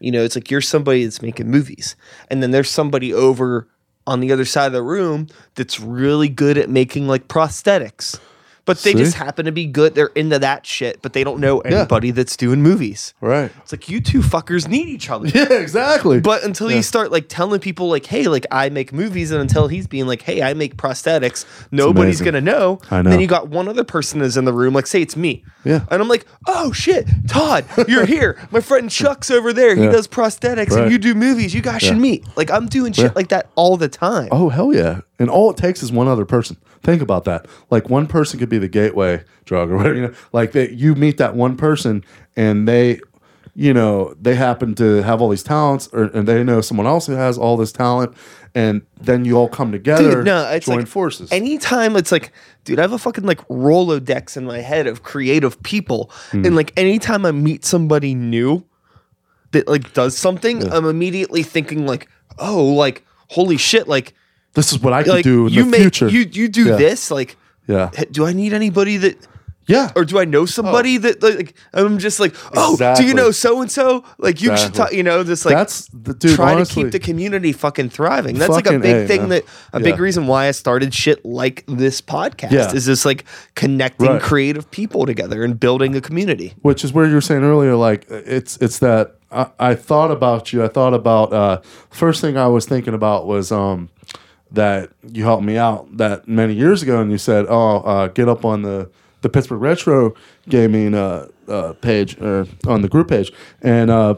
[0.00, 1.96] You know, it's like you're somebody that's making movies,
[2.30, 3.68] and then there's somebody over
[4.06, 8.18] on the other side of the room that's really good at making like prosthetics.
[8.66, 8.98] But they See?
[8.98, 9.94] just happen to be good.
[9.94, 13.14] They're into that shit, but they don't know anybody that's doing movies.
[13.22, 13.50] right.
[13.62, 15.28] It's like you two fuckers need each other.
[15.34, 16.20] Yeah, exactly.
[16.20, 19.68] But until you start like telling people like, hey, like I make movies, and until
[19.68, 22.80] he's being like, hey, I make prosthetics, nobody's gonna know.
[22.90, 25.16] I And then you got one other person is in the room, like say it's
[25.16, 25.44] me.
[25.64, 25.84] Yeah.
[25.90, 28.36] And I'm like, oh shit, Todd, you're here.
[28.50, 29.76] My friend Chuck's over there.
[29.76, 29.92] He Yeah.
[29.92, 30.82] does prosthetics Right.
[30.84, 31.54] and you do movies.
[31.54, 32.24] You guys should meet.
[32.36, 33.12] Like I'm doing shit Yeah.
[33.14, 34.28] like that all the time.
[34.32, 35.00] Oh hell yeah!
[35.18, 36.56] And all it takes is one other person.
[36.82, 37.46] Think about that.
[37.70, 39.94] Like one person could be the gateway drug or whatever.
[39.94, 42.04] You know, like that you meet that one person
[42.36, 43.00] and they,
[43.54, 47.06] you know, they happen to have all these talents, or and they know someone else
[47.06, 48.14] who has all this talent,
[48.54, 51.32] and then you all come together, Dude, no, it's join like forces.
[51.32, 52.32] Anytime it's like,
[52.64, 56.10] dude, I have a fucking like Rolodex in my head of creative people.
[56.32, 56.44] Hmm.
[56.44, 58.62] And like anytime I meet somebody new
[59.52, 64.14] that like does something, I'm immediately thinking like, oh, like, holy shit, like
[64.56, 66.08] this is what I could like do in you the make future.
[66.08, 66.76] you you do Yeah.
[66.76, 67.36] this, like
[67.68, 69.16] yeah, do I need anybody that
[69.66, 69.90] yeah.
[69.96, 73.60] or do I know somebody that like I'm just like, oh, do you know so
[73.60, 74.04] and so?
[74.18, 76.36] Like you should talk, you know, just like That's the dude.
[76.36, 78.38] try honestly, to keep the community fucking thriving.
[78.38, 79.28] That's like a big A, thing man.
[79.30, 82.72] that a big reason why I started shit like this podcast Yeah.
[82.72, 83.24] is this like
[83.56, 84.22] connecting Right.
[84.22, 86.54] creative people together and building a community.
[86.62, 90.52] which is where you were saying earlier like it's it's that I, I thought about
[90.52, 91.60] you i thought about uh
[91.90, 93.88] first thing i was thinking about was um
[94.50, 98.28] that you helped me out that many years ago and you said oh uh get
[98.28, 98.90] up on the
[99.22, 100.14] the pittsburgh retro
[100.48, 103.32] gaming uh, uh page or on the group page
[103.62, 104.14] and uh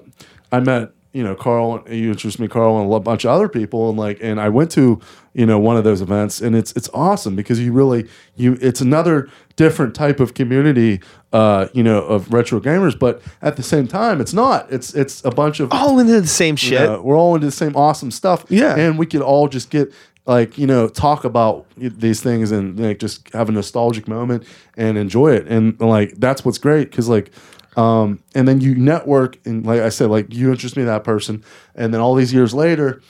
[0.52, 3.88] i met you know, Carl, you introduced me, Carl, and a bunch of other people,
[3.88, 5.00] and like, and I went to,
[5.32, 8.06] you know, one of those events, and it's it's awesome because you really
[8.36, 11.00] you it's another different type of community,
[11.32, 14.70] uh, you know, of retro gamers, but at the same time, it's not.
[14.70, 16.72] It's it's a bunch of All into the same shit.
[16.72, 18.44] yeah, we're all into the same awesome stuff.
[18.48, 18.76] Yeah.
[18.76, 19.92] and we could all just get
[20.28, 24.44] like you know talk about these things and like just have a nostalgic moment
[24.76, 25.48] and enjoy it.
[25.48, 27.32] And like that's what's great because like.
[27.76, 31.44] Um, and then you network, and like I said, like you interest me that person,
[31.76, 33.00] and then all these years later,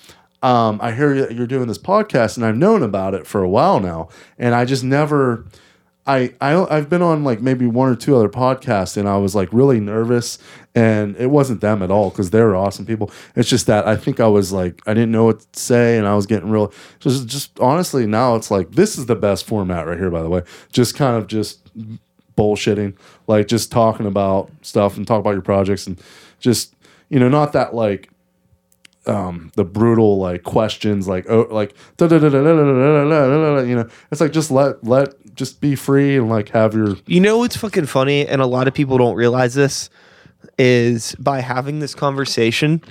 [0.42, 3.48] um, I hear that you're doing this podcast, and I've known about it for a
[3.48, 5.46] while now, and I just never,
[6.08, 9.34] I, I I've been on like maybe one or two other podcasts and I was
[9.34, 10.38] like really nervous
[10.74, 13.10] and it wasn't them at all because they're awesome people.
[13.36, 16.06] It's just that I think I was like I didn't know what to say and
[16.06, 19.86] I was getting real just just honestly now it's like this is the best format
[19.86, 20.42] right here by the way.
[20.72, 21.68] Just kind of just
[22.36, 26.00] bullshitting like just talking about stuff and talk about your projects and
[26.40, 26.74] just
[27.10, 28.10] you know not that like
[29.06, 32.08] um, the brutal like questions like oh like you
[33.76, 37.38] know it's like just let let just be free and like have your You know
[37.38, 39.88] what's fucking funny, and a lot of people don't realize this,
[40.58, 42.82] is by having this conversation,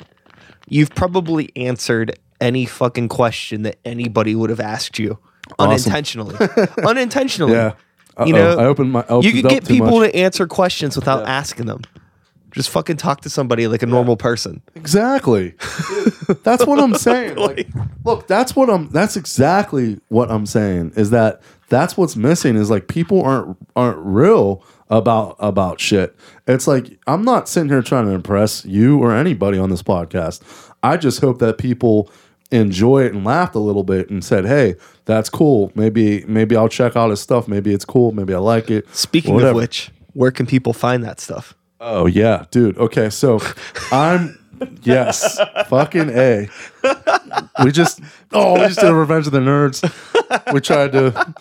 [0.68, 5.18] you've probably answered any fucking question that anybody would have asked you
[5.60, 5.72] Awesome.
[5.92, 6.36] unintentionally.
[6.86, 7.54] unintentionally.
[7.54, 7.74] yeah
[8.26, 10.12] You Uh-oh, know, I opened my I you opened could up get too people much.
[10.12, 11.82] to answer questions without asking them.
[12.52, 14.62] Just fucking talk to somebody like a normal person.
[14.74, 15.54] Exactly.
[16.44, 17.36] that's what I'm saying.
[17.36, 17.68] Like,
[18.04, 18.90] look, that's what I'm.
[18.90, 20.94] That's exactly what I'm saying.
[20.96, 22.56] Is that that's what's missing?
[22.56, 26.16] Is like people aren't aren't real about about shit.
[26.48, 30.42] It's like I'm not sitting here trying to impress you or anybody on this podcast.
[30.84, 32.10] I just hope that people
[32.52, 34.76] enjoy it and laughed a little bit and said, "Hey,
[35.06, 35.72] that's cool.
[35.76, 37.48] Maybe maybe I'll check out his stuff.
[37.48, 38.12] Maybe it's cool.
[38.12, 39.52] Maybe I like it." Speaking Whatever.
[39.52, 41.54] of which, where can people find that stuff?
[41.80, 42.78] Oh yeah, dude.
[42.78, 43.40] Okay, so
[43.92, 44.38] I'm
[44.84, 46.48] yes, fucking a.
[47.64, 48.02] We just
[48.32, 49.84] oh, we just did a Revenge of the Nerds.
[50.54, 51.34] We tried to.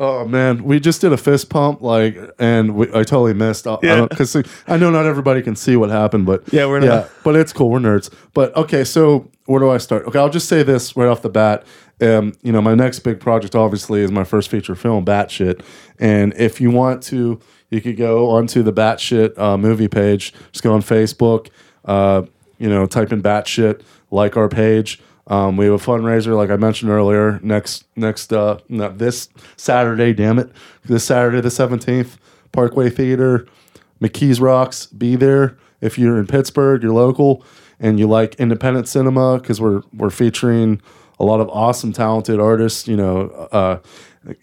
[0.00, 3.66] Oh man, we just did a fist pump, like, and we, I totally missed.
[3.82, 4.36] Yeah, because
[4.68, 7.68] I, know not everybody can see what happened, but Yeah, we're not- but it's cool.
[7.68, 8.08] We're nerds.
[8.32, 10.06] But okay, so where do I start?
[10.06, 11.64] Okay, I'll just say this right off the bat.
[12.00, 15.62] Um, you know, my next big project obviously is my first feature film, Batshit.
[15.98, 17.40] And if you want to,
[17.70, 20.32] you could go onto the Batshit uh, movie page.
[20.52, 21.48] Just go on Facebook.
[21.88, 22.22] Uh,
[22.58, 25.00] you know, type in Batshit, like our page.
[25.26, 30.12] Um, we have a fundraiser, like I mentioned earlier, next next uh, no, this Saturday.
[30.12, 30.50] Damn it,
[30.84, 32.18] this Saturday the seventeenth,
[32.52, 33.46] Parkway Theater,
[34.00, 34.86] McKees Rocks.
[34.86, 37.44] Be there if you're in Pittsburgh, you're local,
[37.78, 40.80] and you like independent cinema because we're we're featuring
[41.20, 42.88] a lot of awesome, talented artists.
[42.88, 43.78] You know, uh,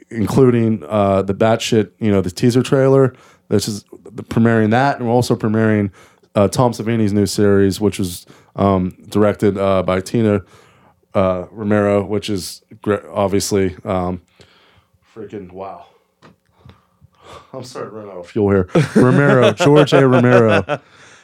[0.10, 1.92] including uh, the batshit.
[2.00, 3.16] You know, the teaser trailer.
[3.50, 3.84] This is
[4.30, 5.92] premiering that, and we're also premiering
[6.36, 8.26] uh, Tom Savini's new series, which was
[8.56, 10.42] um, directed uh, by Tina
[11.14, 14.22] uh, Romero, which is gre- obviously um,
[15.14, 15.88] freaking wow.
[17.54, 18.70] I'm starting to run out of fuel here.
[18.96, 20.08] Romero, George A.
[20.08, 20.62] Romero.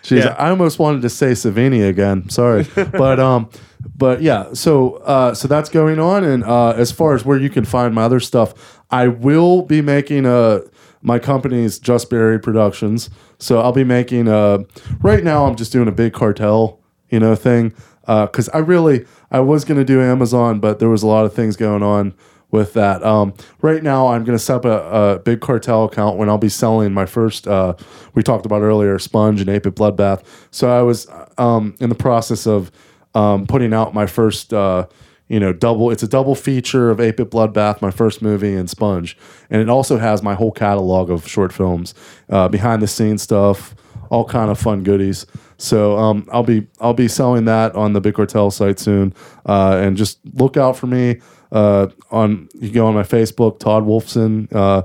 [0.03, 2.27] Jeez, I almost wanted to say Savini again.
[2.29, 3.49] Sorry, but um,
[3.95, 4.53] but yeah.
[4.53, 7.93] So uh, so that's going on, and uh, as far as where you can find
[7.93, 10.61] my other stuff, I will be making a
[11.01, 13.09] my company's Just Buried Productions.
[13.39, 14.59] So I'll be making a.
[15.01, 16.79] Right now, I'm just doing a big cartel,
[17.09, 21.07] you know, thing because I really I was gonna do Amazon, but there was a
[21.07, 22.13] lot of things going on
[22.49, 23.03] with that.
[23.03, 26.49] Um, right now, I'm gonna set up a, a big cartel account when I'll be
[26.49, 27.47] selling my first.
[27.47, 27.75] Uh,
[28.13, 30.23] we talked about earlier, Sponge and Ape Bloodbath.
[30.51, 31.07] So I was
[31.37, 32.71] um, in the process of
[33.15, 34.53] um, putting out my first.
[34.53, 34.87] Uh,
[35.31, 35.89] you know, double.
[35.91, 39.17] It's a double feature of Ape It Bloodbath, my first movie, and Sponge,
[39.49, 41.93] and it also has my whole catalog of short films,
[42.27, 43.73] uh, behind the scenes stuff,
[44.09, 45.25] all kind of fun goodies.
[45.57, 49.13] So um, I'll be I'll be selling that on the Big Cartel site soon,
[49.45, 51.21] uh, and just look out for me
[51.53, 52.49] uh, on.
[52.55, 54.53] You go on my Facebook, Todd Wolfson.
[54.53, 54.83] Uh,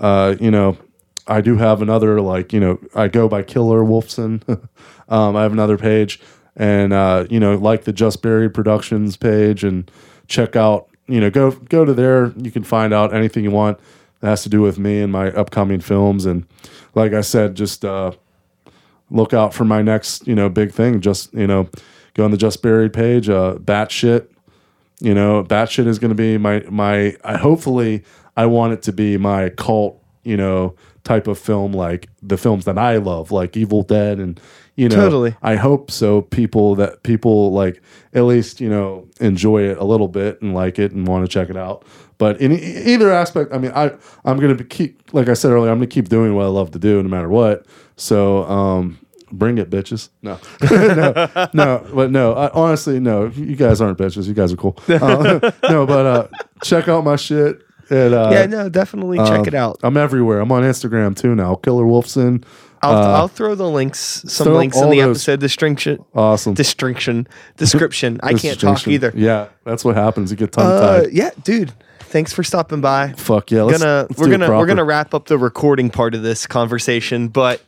[0.00, 0.76] uh, you know,
[1.28, 4.42] I do have another like you know I go by Killer Wolfson.
[5.08, 6.20] um, I have another page,
[6.56, 9.90] and uh, you know like the Just Buried Productions page, and
[10.28, 12.32] check out you know go go to there.
[12.36, 13.78] You can find out anything you want
[14.20, 16.46] that has to do with me and my upcoming films, and
[16.94, 17.84] like I said, just.
[17.84, 18.12] Uh,
[19.10, 21.00] look out for my next, you know, big thing.
[21.00, 21.68] Just, you know,
[22.14, 24.28] go on the Just Buried page, uh, Batshit.
[25.00, 28.02] You know, Batshit is going to be my, my, I hopefully,
[28.36, 30.74] I want it to be my cult, you know,
[31.04, 34.40] type of film, like the films that I love, like Evil Dead and,
[34.74, 35.34] you know, Totally.
[35.42, 36.22] I hope so.
[36.22, 37.82] People that people like
[38.12, 41.28] at least, you know, enjoy it a little bit and like it and want to
[41.28, 41.84] check it out.
[42.18, 43.92] But in e- either aspect, I mean, I
[44.24, 46.72] I'm gonna be keep like I said earlier, I'm gonna keep doing what I love
[46.72, 47.66] to do no matter what.
[47.96, 48.98] So, um,
[49.32, 50.10] Bring it, bitches.
[50.22, 50.38] No,
[50.70, 52.32] no, no, but no.
[52.34, 53.26] I, honestly, no.
[53.26, 54.28] You guys aren't bitches.
[54.28, 54.78] You guys are cool.
[54.88, 56.28] Uh, no, but uh,
[56.62, 57.60] check out my shit.
[57.88, 59.78] And, uh, yeah, no, definitely check um, it out.
[59.82, 60.40] I'm everywhere.
[60.40, 61.54] I'm on Instagram too now.
[61.56, 62.44] Killer Wolfson.
[62.82, 66.04] I'll, uh, I'll throw the links, some links in the those- episode description.
[66.14, 66.54] Awesome.
[66.54, 67.26] Description.
[67.56, 68.20] Description.
[68.22, 69.12] I can't talk either.
[69.14, 70.30] Yeah, that's what happens.
[70.30, 71.12] You get tongue Uh, tied.
[71.12, 71.72] yeah, dude.
[72.00, 73.12] Thanks for stopping by.
[73.12, 73.62] Fuck yeah.
[73.62, 77.28] Let's, gonna let's we're gonna we're gonna wrap up the recording part of this conversation,
[77.28, 77.62] but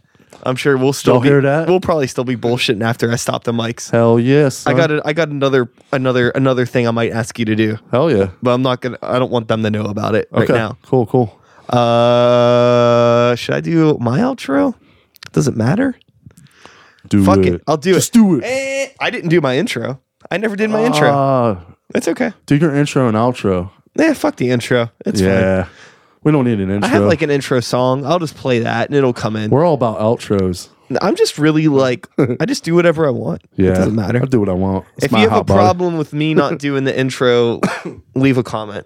[0.45, 1.69] I'm sure we'll still Y'all be, hear that?
[1.69, 3.91] We'll probably still be bullshitting after I stop the mics.
[3.91, 4.67] Hell yes.
[4.67, 7.79] I got a, I got another another another thing I might ask you to do,
[7.91, 8.31] Hell yeah.
[8.43, 8.99] but I'm not gonna.
[9.03, 10.53] I don't want them to know about it right Okay.
[10.53, 10.77] now.
[10.85, 11.07] Cool.
[11.07, 11.35] Cool.
[11.69, 14.75] Uh, should I do my outro?
[15.33, 15.97] Does it matter?
[17.09, 17.63] Do Fuck it.
[17.67, 18.19] I'll do Just it.
[18.19, 18.45] do it.
[18.45, 20.01] Eh, I didn't do my intro.
[20.31, 21.09] I never did my intro.
[21.11, 21.61] Ah,
[21.95, 22.33] It's okay.
[22.47, 23.71] do your intro and outro.
[23.95, 24.91] Yeah, fuck the intro.
[25.07, 25.29] It's fine.
[25.31, 25.67] yeah.
[26.29, 26.87] We don't need an intro.
[26.87, 28.05] I have like an intro song.
[28.05, 29.49] I'll just play that and it'll come in.
[29.49, 30.69] We're all about outros.
[31.01, 33.41] I'm just really like I just do whatever I want.
[33.57, 33.71] Yeah.
[33.71, 34.21] It doesn't matter.
[34.21, 34.85] I do what I want.
[34.97, 35.57] It's if you have a body.
[35.57, 37.63] problem with me not doing the intro,
[38.15, 38.85] leave a comment.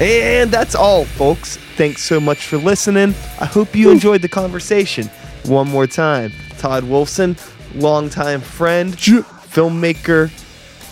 [0.00, 1.56] And that's all, folks.
[1.76, 3.14] Thanks so much for listening.
[3.40, 5.06] I hope you enjoyed the conversation.
[5.44, 7.38] One more time, Todd Wolfson,
[7.80, 10.32] longtime friend, filmmaker,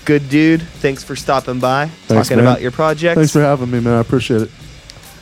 [0.04, 0.62] good dude.
[0.62, 2.46] Thanks for stopping by, Thanks, talking man.
[2.52, 3.16] about your project.
[3.16, 3.94] Thanks for having me, man.
[3.94, 4.50] I appreciate it.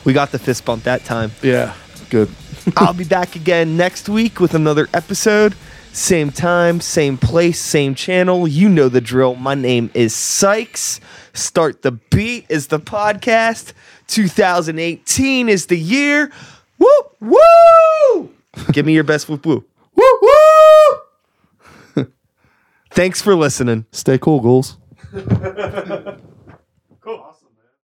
[0.05, 1.31] we got the fist bump that time.
[1.41, 1.73] Yeah.
[2.09, 2.29] Good.
[2.77, 5.55] I'll be back again next week with another episode.
[5.93, 8.47] Same time, same place, same channel.
[8.47, 9.35] You know the drill.
[9.35, 11.01] My name is Sykes.
[11.33, 13.73] Start the Beat is the podcast.
[14.07, 16.31] 2018 is the year.
[16.77, 18.29] Whoop, woo!
[18.71, 19.65] Give me your best whoop, woo.
[19.95, 21.00] Woo woo!
[22.91, 23.85] Thanks for listening.
[23.91, 24.77] Stay cool, ghouls.